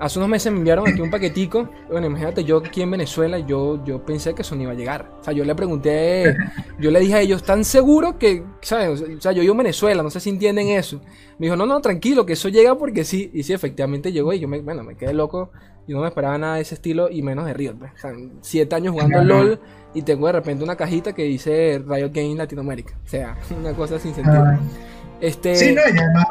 [0.00, 3.84] hace unos meses me enviaron aquí un paquetico, bueno, imagínate yo aquí en Venezuela, yo,
[3.84, 6.34] yo pensé que eso no iba a llegar, o sea, yo le pregunté,
[6.78, 9.02] yo le dije a ellos, ¿tan seguro que, sabes?
[9.02, 11.00] O sea, yo vivo en Venezuela, no sé si entienden eso.
[11.38, 14.40] Me dijo, no, no, tranquilo, que eso llega porque sí, y sí, efectivamente llegó y
[14.40, 15.50] yo me, bueno, me quedé loco,
[15.86, 17.92] yo no me esperaba nada de ese estilo y menos de Riot, pues.
[17.92, 19.60] o sea, siete años jugando LOL
[19.92, 22.94] y tengo de repente una cajita que dice Riot Games Latinoamérica.
[23.04, 24.58] O sea, una cosa sin sentido.
[25.20, 25.54] Este...
[25.54, 26.26] Sí, no, y además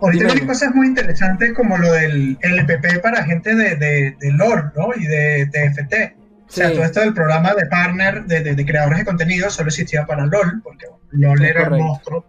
[0.00, 4.72] ahorita hay cosas muy interesantes como lo del LPP para gente de, de, de LOR,
[4.76, 4.88] ¿no?
[4.96, 6.18] Y de TFT.
[6.48, 10.06] O sea, todo esto del programa de partner de, de, creadores de contenido solo existía
[10.06, 12.24] para LOL, porque LOL era un monstruo,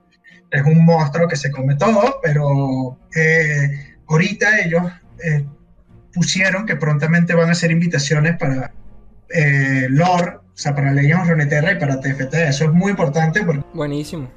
[0.51, 4.84] es un monstruo que se come todo, pero eh, ahorita ellos
[5.23, 5.45] eh,
[6.13, 8.73] pusieron que prontamente van a hacer invitaciones para
[9.29, 12.34] eh, LOR o sea, para Legends of Runeterra y para TFT.
[12.34, 13.63] Eso es muy importante porque...
[13.73, 14.29] Buenísimo.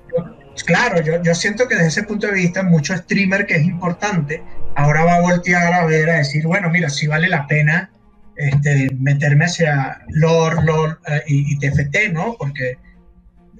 [0.64, 4.42] Claro, yo, yo siento que desde ese punto de vista, mucho streamer que es importante,
[4.74, 7.90] ahora va a voltear a ver, a decir, bueno, mira, si vale la pena
[8.36, 12.36] este, meterme hacia LOR, LOR eh, y, TFT, ¿no?
[12.38, 12.78] Porque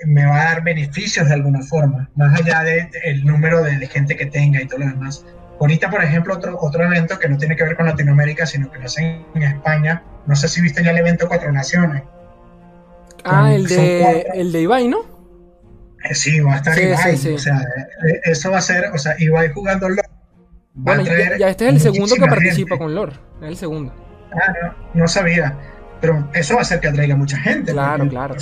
[0.06, 4.26] me va a dar beneficios de alguna forma, más allá del número de, gente que
[4.26, 5.24] tenga y todo lo demás.
[5.60, 8.78] Ahorita, por ejemplo, otro, otro evento que no tiene que ver con Latinoamérica, sino que
[8.78, 12.02] lo hacen en España, no sé si viste ya el evento Cuatro Naciones,
[13.24, 15.11] Ah, el de, el de Ibai, ¿no?
[16.04, 17.14] Eh, sí, va a estar Ibai.
[17.34, 20.04] O sea, eh, eso va a ser, o sea, Ibai jugando LOR.
[20.74, 23.12] Bueno, ya, este es el segundo que participa con LOR.
[23.42, 23.94] Es el segundo.
[24.32, 25.56] Ah, no, no sabía.
[26.00, 27.72] Pero eso va a hacer que atraiga mucha gente.
[27.72, 28.34] Claro, claro.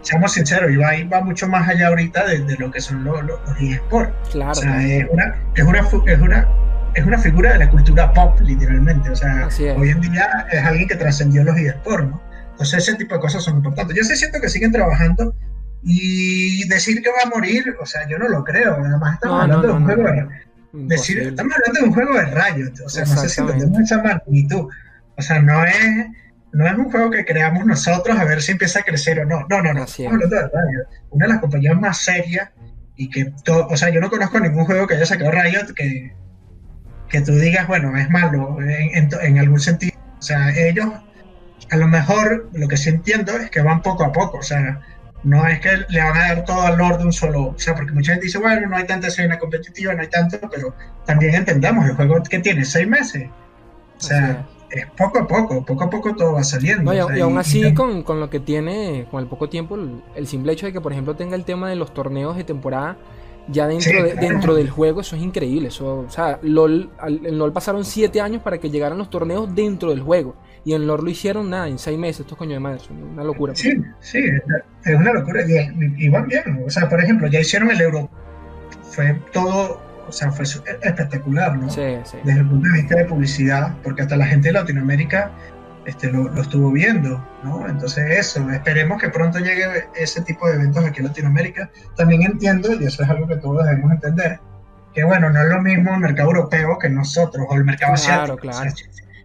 [0.00, 4.30] seamos sinceros, Ibai va mucho más allá ahorita de, lo que son los, los, eSports.
[4.30, 4.52] Claro.
[4.52, 6.48] O sea, es una, es una, es una
[6.94, 9.10] es una figura de la cultura pop, literalmente.
[9.10, 12.20] O sea, hoy en día es alguien que trascendió los eSports, ¿no?
[12.52, 13.96] Entonces ese tipo de cosas son importantes.
[13.96, 15.34] Yo sí siento que siguen trabajando
[15.82, 18.74] y decir que va a morir, o sea, yo no lo creo.
[18.74, 20.28] Además estamos hablando de un juego de...
[20.72, 24.02] Decir, estamos hablando de un juego de rayos, o sea, no sé si entendemos esa
[24.02, 24.68] magnitud.
[25.16, 26.06] O sea, no es,
[26.52, 29.46] no es un juego que creamos nosotros a ver si empieza a crecer o no.
[29.48, 29.84] No, no, no.
[29.84, 30.86] Estamos hablando de Riot.
[31.10, 32.50] Una de las compañías más serias
[32.96, 36.14] y que todo, o sea, yo no conozco ningún juego que haya sacado Riot que,
[37.08, 39.98] que tú digas, bueno, es malo en, en algún sentido.
[40.18, 40.88] O sea, ellos
[41.70, 44.80] a lo mejor lo que sí entiendo es que van poco a poco, o sea,
[45.22, 47.74] no es que le van a dar todo al Lord de un solo, o sea,
[47.74, 51.34] porque mucha gente dice, bueno, no hay tanta escena competitiva, no hay tanto, pero también
[51.34, 53.28] entendamos, el juego que tiene seis meses,
[53.98, 56.92] o sea, es poco a poco, poco a poco todo va saliendo.
[56.94, 59.76] y, aún así, con, con, lo que tiene, con el poco tiempo,
[60.14, 62.96] el, simple hecho de que, por ejemplo, tenga el tema de los torneos de temporada
[63.48, 65.68] ya dentro, dentro del juego, eso es increíble.
[65.68, 69.90] Eso, o sea, LOL, en LOL pasaron 7 años para que llegaran los torneos dentro
[69.90, 70.36] del juego.
[70.64, 73.24] Y en LOL lo hicieron nada, en 6 meses, estos coño de madre, es una
[73.24, 73.54] locura.
[73.54, 74.18] Sí, sí,
[74.84, 75.42] es una locura.
[75.46, 76.62] Y, van bien.
[76.66, 78.10] O sea, por ejemplo, ya hicieron el Euro.
[78.82, 81.70] Fue todo o sea, fue espectacular, ¿no?
[81.70, 82.18] Sí, sí.
[82.24, 85.30] Desde el punto de vista de publicidad, porque hasta la gente de Latinoamérica
[85.86, 87.66] este, lo, estuvo viendo, ¿no?
[87.68, 91.70] Entonces eso, esperemos que pronto llegue ese tipo de eventos aquí en Latinoamérica.
[91.96, 94.40] También entiendo, y eso es algo que todos debemos entender,
[94.94, 98.36] que bueno, no es lo mismo el mercado europeo que nosotros, o el mercado claro,
[98.36, 98.70] Claro.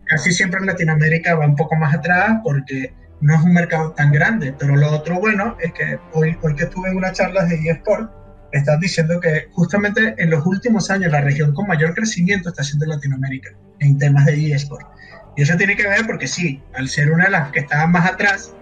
[0.05, 4.11] Casi siempre en Latinoamérica va un poco más atrás porque no es un mercado tan
[4.11, 7.55] grande, pero lo otro bueno es que hoy, hoy que estuve en una charla de
[7.55, 8.11] eSport,
[8.51, 12.85] estás diciendo que justamente en los últimos años la región con mayor crecimiento está siendo
[12.85, 14.87] Latinoamérica en temas de eSport.
[15.35, 18.09] Y eso tiene que ver porque sí, al ser una de las que estaban más
[18.09, 18.53] atrás,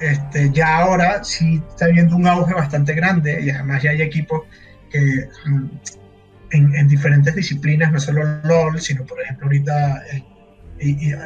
[0.00, 4.42] este, ya ahora sí está habiendo un auge bastante grande y además ya hay equipos
[4.90, 5.66] que mm,
[6.50, 10.22] en, diferentes disciplinas, no solo LOL, sino por ejemplo ahorita, eh,
[10.80, 11.16] y, eh,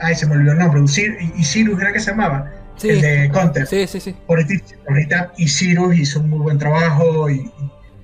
[0.00, 2.50] ay, se me olvidó el nombre, y, Sirus era que se llamaba,
[2.82, 3.66] el de Counter.
[3.66, 4.16] Sí, sí, sí.
[4.28, 7.50] Ahorita, y Cyrus hizo un muy buen trabajo y,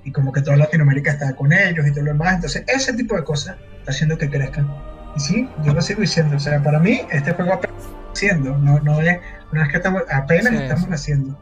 [0.04, 2.34] y, como que toda Latinoamérica está con ellos y todo lo demás.
[2.34, 4.68] Entonces, ese tipo de cosas está haciendo que crezcan.
[5.16, 6.36] Y sí, yo lo sigo diciendo.
[6.36, 7.76] O sea, para mí, este juego apenas
[8.12, 8.56] haciendo.
[8.58, 9.18] No, no, es,
[9.52, 11.38] no es que estamos, apenas estamos haciendo.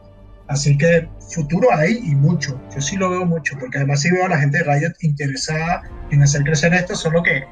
[0.47, 2.59] Así que futuro hay y mucho.
[2.75, 5.81] Yo sí lo veo mucho, porque además sí veo a la gente de Riot interesada
[6.11, 7.45] en hacer crecer esto, solo que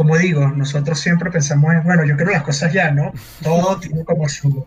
[0.00, 3.12] como digo, nosotros siempre pensamos en, bueno, yo quiero las cosas ya, ¿no?
[3.42, 4.66] Todo tiene como su,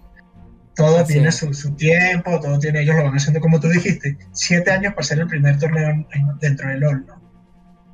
[0.75, 4.93] todo tiene su, tiempo, todo tiene, ellos lo van haciendo como tú dijiste, siete años
[4.93, 6.05] para ser el primer torneo
[6.39, 7.15] dentro del LOL, ¿no?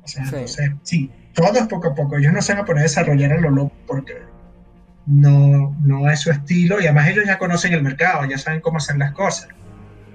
[0.02, 0.34] O sea, sí.
[0.34, 3.32] Entonces, sí, todo es poco a poco, ellos no se van a poner a desarrollar
[3.32, 4.16] el LOL porque
[5.06, 8.76] no, no es su estilo y además ellos ya conocen el mercado, ya saben cómo
[8.76, 9.48] hacer las cosas,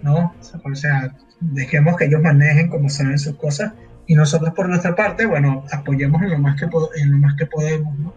[0.04, 0.36] ¿no?
[0.64, 3.74] O sea, dejemos que ellos manejen como saben sus cosas
[4.08, 7.46] y nosotros por nuestra parte, bueno, apoyemos en lo más que, en lo más que
[7.46, 8.14] podemos, ¿no?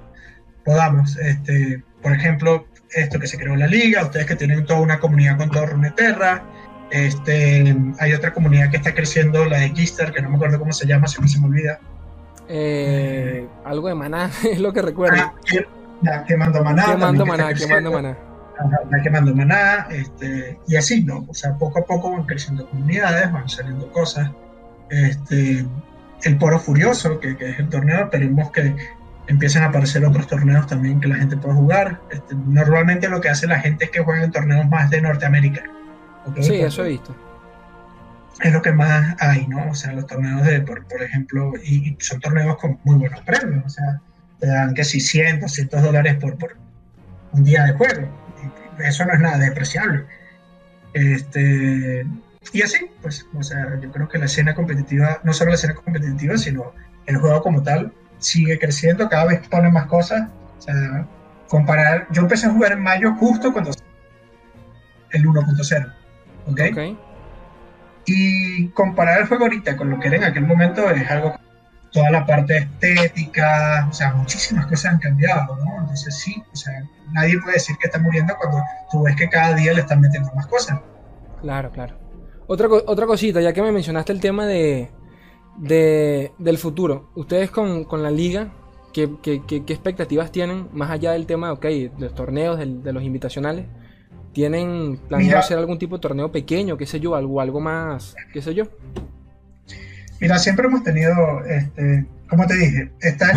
[0.68, 1.16] podamos.
[1.16, 5.38] Este, por ejemplo, esto que se creó la liga, ustedes que tienen toda una comunidad
[5.38, 6.44] con todo Runeterra,
[6.90, 10.72] este, hay otra comunidad que está creciendo, la de Gistar, que no me acuerdo cómo
[10.72, 11.80] se llama, si me se me olvida.
[12.48, 15.16] Eh, algo de maná, es lo que recuerdo.
[15.18, 15.34] Ah,
[16.02, 16.84] ya, quemando maná.
[16.84, 18.16] Quemando maná, quemando maná.
[19.02, 21.24] quemando maná, este, y así, ¿no?
[21.28, 24.30] O sea, poco a poco van creciendo comunidades, van saliendo cosas
[24.90, 25.66] este,
[26.24, 28.74] el Poro Furioso, que, es el torneo, esperemos que
[29.26, 32.00] empiecen a aparecer otros torneos también que la gente pueda jugar.
[32.10, 35.62] Este, normalmente lo que hace la gente es que juega en torneos más de Norteamérica.
[36.40, 37.14] Sí, eso he visto.
[38.40, 39.70] Es lo que más hay, ¿no?
[39.70, 43.68] O sea, los torneos de, por, ejemplo, y, son torneos con muy buenos premios, o
[43.68, 44.00] sea,
[44.38, 46.56] te dan que si 100, 200 dólares por, por
[47.32, 48.08] un día de juego.
[48.78, 50.04] eso no es nada despreciable.
[50.94, 52.06] Este,
[52.52, 55.74] y así, pues, o sea, yo creo que la escena competitiva, no solo la escena
[55.74, 56.72] competitiva, sino
[57.06, 60.28] el juego como tal, sigue creciendo, cada vez pone más cosas.
[60.58, 61.06] O sea,
[61.48, 63.70] comparar, yo empecé a jugar en mayo justo cuando
[65.10, 65.94] el 1.0,
[66.46, 66.98] ¿ok?
[68.06, 71.38] Y comparar el juego ahorita con lo que era en aquel momento es algo,
[71.92, 75.80] toda la parte estética, o sea, muchísimas cosas han cambiado, ¿no?
[75.80, 79.54] Entonces sí, o sea, nadie puede decir que está muriendo cuando tú ves que cada
[79.54, 80.80] día le están metiendo más cosas.
[81.42, 82.07] Claro, claro.
[82.50, 84.88] Otra, otra cosita, ya que me mencionaste el tema de,
[85.58, 87.10] del futuro.
[87.14, 88.48] Ustedes con, la liga,
[88.94, 89.10] ¿qué,
[89.68, 93.66] expectativas tienen más allá del tema ok, de los torneos, de, los invitacionales?
[94.32, 98.40] ¿Tienen planeado hacer algún tipo de torneo pequeño, qué sé yo, algo, algo más, qué
[98.40, 98.64] sé yo?
[100.18, 103.34] Mira, siempre hemos tenido, este, como te dije, está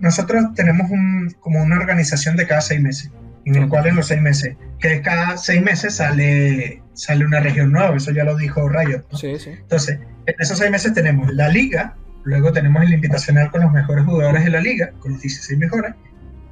[0.00, 3.10] nosotros tenemos un, como una organización de cada seis meses
[3.46, 7.70] en el cual en los seis meses, que cada seis meses sale, sale una región
[7.70, 9.04] nueva, eso ya lo dijo Riot.
[9.12, 9.50] Sí, sí.
[9.50, 14.04] Entonces, en esos seis meses tenemos la liga, luego tenemos el invitacional con los mejores
[14.04, 15.94] jugadores de la liga, con los 16 mejores,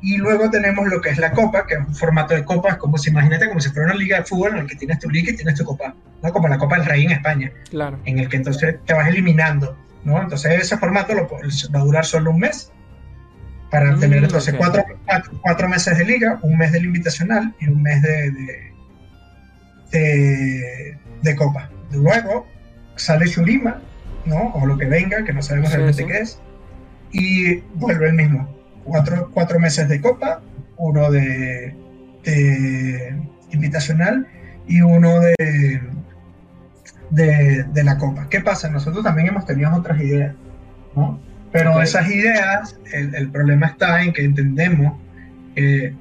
[0.03, 2.77] y luego tenemos lo que es la copa, que es un formato de copa, es
[2.77, 5.09] como si imagínate como si fuera una liga de fútbol en el que tienes tu
[5.09, 6.31] liga y tienes tu copa, ¿no?
[6.31, 7.99] Como la Copa del Rey en España, claro.
[8.05, 10.21] en el que entonces te vas eliminando, ¿no?
[10.21, 12.71] Entonces ese formato lo, va a durar solo un mes
[13.71, 14.85] para mm, tener entonces cuatro,
[15.41, 18.74] cuatro, meses de liga, un mes del invitacional y un mes de, de,
[19.99, 21.71] de, copa.
[21.93, 22.47] Luego
[22.97, 23.81] sale Shurima,
[24.27, 24.53] ¿no?
[24.55, 26.39] O lo que venga, que no sabemos realmente qué es,
[27.13, 28.49] y vuelve el mismo.
[28.85, 30.43] Cuatro, cuatro meses de copa,
[30.77, 31.75] uno de,
[32.25, 33.17] de
[33.51, 34.27] invitacional
[34.67, 35.81] y uno de,
[37.11, 38.29] de, de, la copa.
[38.29, 38.69] ¿Qué pasa?
[38.69, 40.35] Nosotros también hemos tenido otras ideas,
[40.95, 41.21] ¿no?
[41.53, 44.99] Pero esas ideas, el, el, problema está en que entendemos,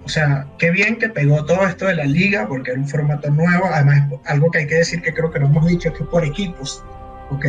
[0.03, 3.29] o sea, qué bien que pegó todo esto de la liga, porque era un formato
[3.29, 6.03] nuevo, además algo que hay que decir que creo que no hemos dicho es que
[6.05, 6.83] por equipos,
[7.29, 7.45] ¿ok?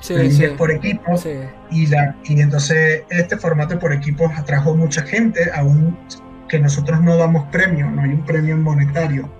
[0.00, 0.46] Sí, sí.
[0.58, 1.26] por equipos
[1.70, 5.96] y, la, y entonces este formato por equipos atrajo mucha gente, aún
[6.48, 9.30] que nosotros no damos premio, no hay un premio monetario.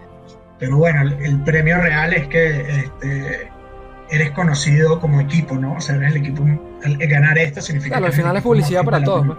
[0.59, 3.51] Pero bueno, el, premio real es que este,
[4.11, 5.75] eres conocido como equipo, ¿no?
[5.75, 6.45] O sea, eres el equipo.
[6.83, 7.97] El, ganar esto significa.
[7.97, 9.37] Claro, al final es publicidad para todos.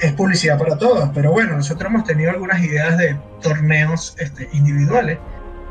[0.00, 5.18] Es publicidad para todos, pero bueno, nosotros hemos tenido algunas ideas de torneos este, individuales,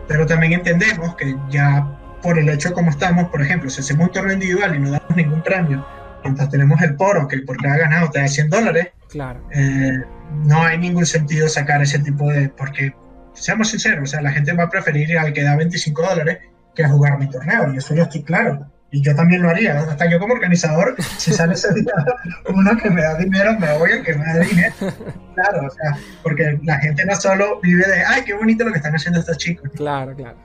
[0.07, 1.87] pero también entendemos que ya
[2.21, 4.91] por el hecho de cómo estamos, por ejemplo, si hacemos un torneo individual y no
[4.91, 5.85] damos ningún premio,
[6.23, 9.41] mientras tenemos el poro que por cada ganado te da 100 dólares, claro.
[9.53, 9.97] Eh,
[10.43, 12.49] no hay ningún sentido sacar ese tipo de...
[12.49, 12.93] porque,
[13.33, 16.39] seamos sinceros, o sea, la gente va a preferir ir al que da 25 dólares
[16.75, 18.67] que a jugar mi torneo, y eso yo estoy claro.
[18.89, 21.93] Y yo también lo haría, hasta yo como organizador, si sale ese día
[22.53, 24.73] uno que me da dinero, me voy a que me da dinero.
[25.37, 28.77] Claro, o sea, porque la gente no solo vive de, ay, qué bonito lo que
[28.77, 29.69] están haciendo estos chicos.
[29.75, 30.35] Claro, claro.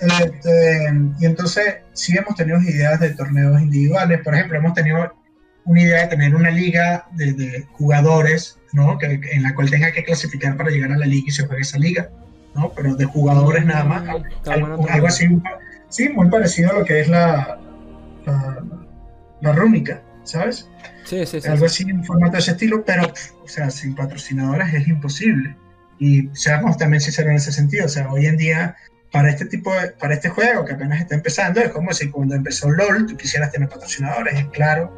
[0.00, 0.90] Este,
[1.20, 4.22] y entonces sí hemos tenido ideas de torneos individuales.
[4.24, 5.12] Por ejemplo, hemos tenido
[5.66, 8.96] una idea de tener una liga de, jugadores, ¿no?
[8.96, 11.60] Que, en la cual tenga que clasificar para llegar a la liga y se juegue
[11.60, 12.08] esa liga,
[12.54, 12.72] ¿no?
[12.74, 14.02] Pero de jugadores nada más.
[14.04, 15.28] Mm, algo, así,
[15.90, 17.58] sí, muy parecido a lo que es la,
[19.40, 20.68] la, rúnica, ¿sabes?
[21.04, 21.48] Sí, sí, sí.
[21.48, 23.04] Algo así en formato de ese estilo, pero,
[23.44, 25.56] o sea, sin patrocinadores es imposible.
[25.98, 28.76] Y seamos también sinceros en ese sentido, o sea, hoy en día
[29.10, 32.34] para este tipo de, para este juego que apenas está empezando, es como si cuando
[32.34, 34.92] empezó LOL tú quisieras tener patrocinadores, es claro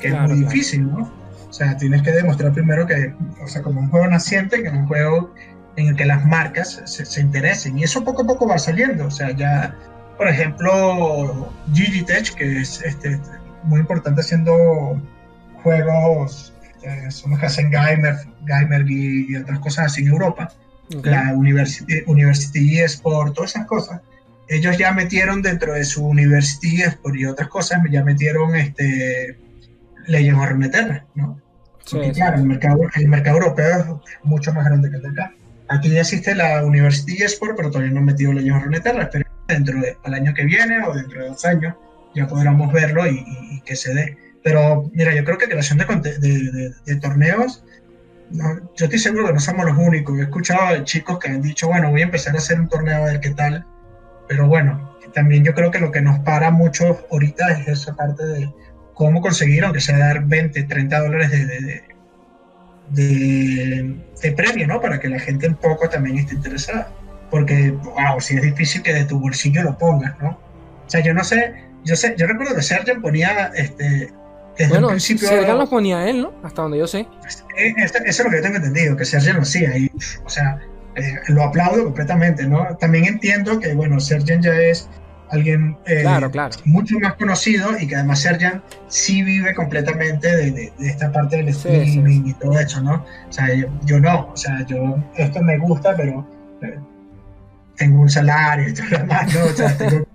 [0.00, 1.10] que es muy difícil, ¿no?
[1.48, 4.74] O sea, tienes que demostrar primero que, o sea, como un juego naciente, que es
[4.74, 5.32] un juego
[5.76, 9.10] en el que las marcas se, interesen, y eso poco a poco va saliendo, o
[9.10, 9.74] sea, ya,
[10.16, 13.20] por ejemplo, Gigitech, que es este,
[13.64, 15.00] muy importante haciendo
[15.62, 20.52] juegos, este, son los que hacen Gamer, Gamer y otras cosas así en Europa,
[21.02, 24.00] la University, University eSport, todas esas cosas,
[24.48, 29.36] ellos ya metieron dentro de su University eSport y otras cosas, ya metieron este
[30.06, 31.40] Legend of Runeterra, ¿no?
[31.84, 35.32] Sí, claro, el mercado, el mercado europeo es mucho más grande que el de acá.
[35.68, 39.02] Aquí ya existe la University eSport, pero todavía no han metido Legend of Runeterra.
[39.04, 41.74] Espero dentro del año que viene o dentro de dos años
[42.14, 44.16] ya podremos verlo y, que se dé.
[44.42, 47.62] Pero mira, yo creo que creación de, de, de torneos
[48.30, 50.18] yo estoy seguro que no somos los únicos.
[50.18, 52.96] He escuchado de chicos que han dicho, bueno, voy a empezar a hacer un torneo
[52.96, 53.64] a ver qué tal.
[54.28, 58.24] Pero bueno, también yo creo que lo que nos para mucho ahorita es esa parte
[58.24, 58.52] de
[58.94, 61.46] cómo conseguir, aunque sea dar 20, 30 dólares de,
[62.90, 64.80] de, de, premio, ¿no?
[64.80, 66.90] Para que la gente un poco también esté interesada.
[67.36, 70.30] Porque, wow, si es difícil que de tu bolsillo lo pongas, ¿no?
[70.30, 71.52] O sea, yo no sé,
[71.84, 74.10] yo sé, yo recuerdo que Sergio ponía este,
[74.70, 76.32] bueno, principio, Sergan lo ponía él, ¿no?
[76.42, 77.00] Hasta donde yo sé.
[77.58, 79.76] Eh, eso, es lo que yo tengo entendido, que Sergio lo hacía.
[79.76, 79.92] Y,
[80.24, 80.58] o sea,
[80.94, 82.74] eh, lo aplaudo completamente, ¿no?
[82.78, 84.88] También entiendo que, bueno, Sergio ya es
[85.30, 86.56] alguien eh, claro, claro.
[86.64, 91.48] mucho más conocido y que además Sergio sí vive completamente de, de, esta parte del
[91.48, 93.04] streaming y todo eso, ¿no?
[93.28, 93.48] O sea,
[93.84, 96.26] yo, no, o sea, yo esto me gusta, pero
[97.76, 99.44] tengo un salario y todo lo demás, ¿no?
[99.44, 100.06] O sea, tengo,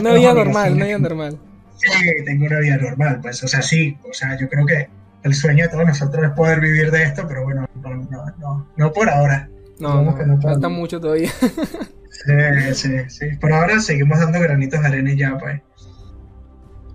[0.00, 1.38] una vida normal, una vida normal
[1.82, 4.88] sí, tengo una vida normal, pues, o sea, sí, o sea, yo creo que
[5.22, 8.66] el sueño de todos nosotros es poder vivir de esto, pero bueno, no, no, no,
[8.76, 9.48] no por ahora.
[9.78, 11.30] No, no, falta mucho todavía.
[12.10, 13.36] sí, sí, sí.
[13.40, 15.60] Por ahora seguimos dando granitos de arena y ya, pues.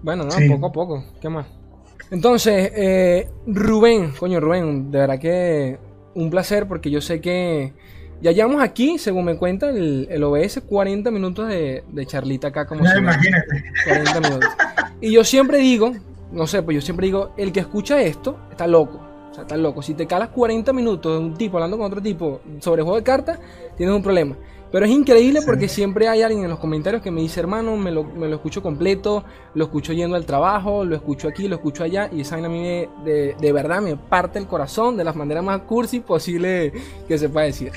[0.02, 1.06] Bueno, no, poco a poco.
[1.22, 1.48] ¿Qué más?
[2.12, 5.78] Entonces, eh, Rubén, coño, Rubén, de verdad que
[6.16, 7.74] un placer porque yo sé que
[8.22, 12.66] ya llevamos aquí, según me cuenta el, el OBS, 40 minutos de, de charlita acá.
[12.66, 13.64] Como no, imagínate.
[13.86, 14.50] 40 minutos.
[15.02, 15.94] Y yo siempre digo,
[16.32, 19.00] no sé, pues yo siempre digo, el que escucha esto está loco.
[19.30, 19.82] O sea, está loco.
[19.82, 23.04] Si te calas 40 minutos de un tipo hablando con otro tipo sobre juego de
[23.04, 23.40] cartas,
[23.76, 24.36] tienes un problema.
[24.72, 27.92] Pero es increíble porque siempre hay alguien en los comentarios que me dice, hermano, me
[27.92, 31.84] lo, me lo escucho completo, lo escucho yendo al trabajo, lo escucho aquí, lo escucho
[31.84, 35.44] allá, y esa a mí de, de, verdad me parte el corazón de las maneras
[35.44, 36.74] más cursi posible
[37.08, 37.72] que se pueda decir.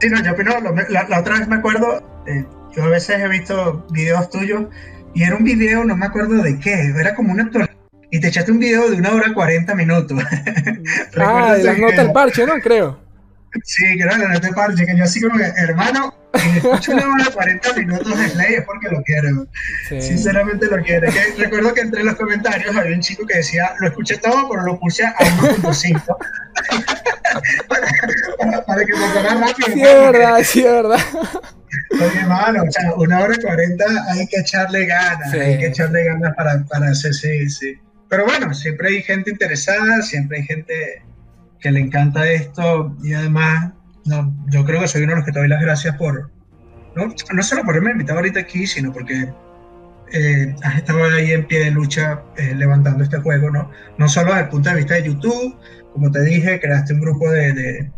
[0.00, 0.52] Sí, no, yo opino,
[0.88, 4.64] la, la, otra vez me acuerdo, eh, yo a veces he visto videos tuyos
[5.14, 7.74] y era un video, no me acuerdo de qué, era como una actualidad.
[8.10, 10.18] Y te echaste un video de una hora 40 minutos.
[11.18, 12.54] ah, de las notas del parche, ¿no?
[12.62, 13.03] Creo.
[13.62, 16.92] Sí, creo que la nota del parche, que yo así como que, hermano, si escucho
[16.92, 19.46] una hora 40 minutos de Slay es porque lo quiero.
[19.88, 21.08] Sinceramente lo quiero.
[21.38, 24.78] recuerdo que entre los comentarios había un chico que decía, lo escuché todo, pero lo
[24.80, 26.02] puse a 1.5.
[27.68, 29.68] para, para, que me ponga rápido.
[29.72, 31.00] Sí, es verdad, sí, es verdad.
[31.92, 36.34] Oye, hermano, o sea, una hora cuarenta hay que echarle ganas, hay que echarle ganas
[36.34, 37.78] para, para hacer, sí, sí.
[38.08, 41.02] pero bueno, siempre hay gente interesada, siempre hay gente
[41.64, 43.72] que le encanta esto y además
[44.04, 46.30] no, yo creo que soy uno de los que te doy las gracias por,
[46.94, 49.32] no, no solo por haberme invitado ahorita aquí, sino porque
[50.12, 53.70] eh, has estado ahí en pie de lucha eh, levantando este juego, ¿no?
[53.96, 55.58] No solo desde el punto de vista de YouTube,
[55.94, 57.90] como te dije, creaste un grupo de, de,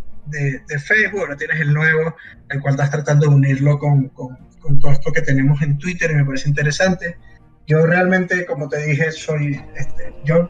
[0.68, 2.14] de, Facebook, ahora tienes el nuevo,
[2.50, 6.12] el cual estás tratando de unirlo con, con, con, todo esto que tenemos en Twitter
[6.12, 7.18] y me parece interesante.
[7.66, 10.48] Yo realmente, como te dije, soy, este, yo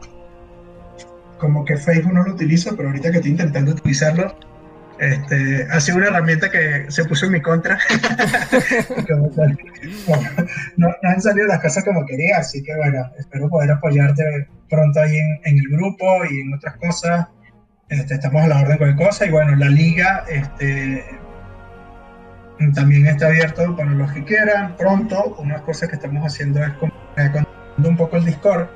[1.37, 4.35] como que Facebook no lo utilizo, pero ahorita que estoy intentando utilizarlo,
[4.99, 7.77] este, ha sido una herramienta que se puso en mi contra.
[10.77, 15.17] no, han salido las cosas como quería, así que bueno, espero poder apoyarte pronto ahí
[15.17, 17.27] en, en el grupo y en otras cosas.
[17.89, 21.05] Este, estamos a la orden de cualquier cosa y bueno, la liga este,
[22.73, 24.75] también está abierto para los que quieran.
[24.77, 26.71] Pronto, una cosa que estamos haciendo es
[27.77, 28.67] un poco el Discord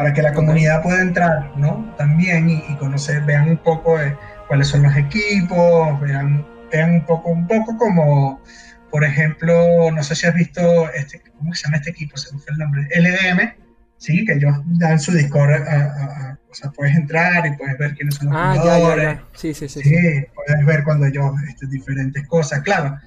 [0.00, 1.94] para que la comunidad pueda entrar, ¿no?
[1.98, 4.16] También y, conocer, vean un poco de
[4.48, 8.40] cuáles son los equipos, vean, vean un poco, un poco como,
[8.90, 12.16] por ejemplo, no sé si has visto este, ¿cómo se llama este equipo?
[12.16, 13.52] Se me fue el nombre, LDM,
[13.98, 18.14] sí, que ellos dan su Discord, a, o sea, puedes entrar y puedes ver quiénes
[18.14, 19.04] son los ah, jugadores.
[19.04, 19.96] Ya, ya, Sí, sí, sí, sí,
[20.34, 22.98] puedes ver cuando ellos este, diferentes cosas, claro.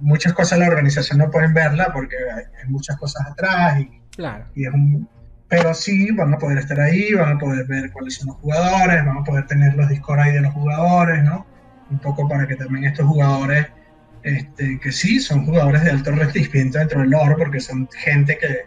[0.00, 2.16] Muchas cosas la organización no pueden verla porque
[2.60, 4.44] hay, muchas cosas atrás y, claro.
[4.54, 5.08] y es un,
[5.52, 9.04] pero sí van a poder estar ahí, van a poder ver cuáles son los jugadores,
[9.04, 11.46] van a poder tener los Discord ahí de los jugadores, ¿no?
[11.90, 13.66] Un poco para que también estos jugadores,
[14.22, 18.60] este, que sí, son jugadores de alto rendimiento dentro del lore, porque son gente que,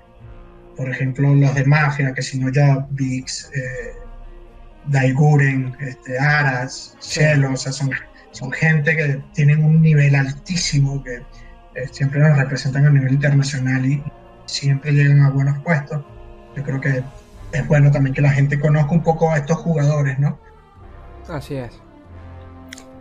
[0.78, 3.98] por ejemplo, los de Mafia, que si no ya Vix, eh,
[4.86, 7.90] Daiguren, este, Aras, Shell, o sea, son,
[8.30, 13.84] son gente que tienen un nivel altísimo, que eh, siempre nos representan a nivel internacional
[13.84, 14.04] y
[14.46, 16.06] siempre llegan a buenos puestos
[16.56, 17.04] yo creo que
[17.52, 20.38] es bueno también que la gente conozca un poco a estos jugadores, ¿no?
[21.28, 21.72] Así es.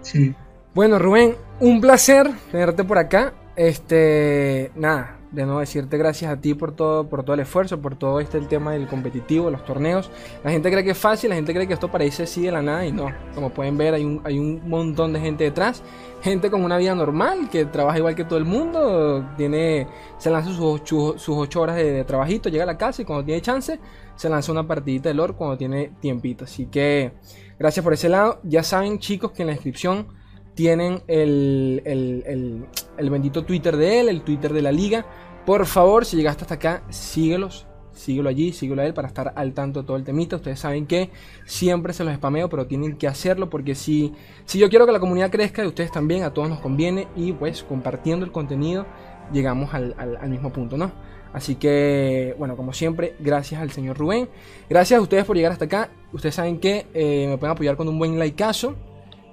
[0.03, 0.35] Sí.
[0.75, 3.33] Bueno, Rubén, un placer tenerte por acá.
[3.57, 7.97] Este, nada, de nuevo decirte gracias a ti por todo, por todo el esfuerzo, por
[7.97, 10.11] todo este el tema del competitivo, los torneos.
[10.45, 12.63] La gente cree que es fácil, la gente cree que esto parece así de la
[12.63, 13.13] nada y no.
[13.35, 15.83] Como pueden ver, hay un, hay un montón de gente detrás.
[16.23, 20.53] Gente con una vida normal, que trabaja igual que todo el mundo, tiene, se lanza
[20.53, 23.79] sus, sus, ocho horas de, trabajito, llega a la casa y cuando tiene chance,
[24.17, 26.45] se lanza una partidita de lore cuando tiene tiempito.
[26.45, 27.13] Así que
[27.59, 28.41] gracias por ese lado.
[28.45, 30.07] Ya saben chicos que en la descripción
[30.55, 35.07] tienen el, el, el, bendito Twitter de él, el Twitter de la liga.
[35.45, 37.67] Por favor, si llegaste hasta acá, síguelos.
[37.93, 40.37] Síguelo allí, síguelo a él para estar al tanto de todo el temita.
[40.37, 41.11] Ustedes saben que
[41.45, 44.13] siempre se los spameo, pero tienen que hacerlo porque si,
[44.47, 47.07] si yo quiero que la comunidad crezca, y ustedes también, a todos nos conviene.
[47.15, 48.85] Y pues compartiendo el contenido,
[49.33, 50.91] llegamos al, al, mismo punto, ¿no?
[51.33, 54.29] Así que, bueno, como siempre, gracias al señor Rubén.
[54.69, 55.91] Gracias a ustedes por llegar hasta acá.
[56.13, 58.77] Ustedes saben que eh, me pueden apoyar con un buen likeazo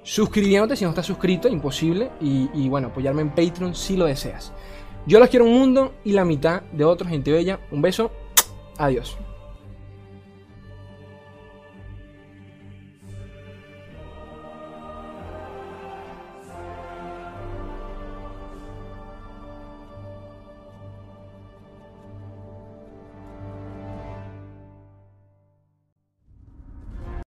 [0.02, 2.10] suscribiéndote si no estás suscrito, imposible.
[2.20, 4.52] Y, bueno, apoyarme en Patreon si lo deseas.
[5.06, 7.60] Yo los quiero un mundo y la mitad de otro, gente bella.
[7.70, 8.10] Un beso.
[8.78, 9.16] Adiós.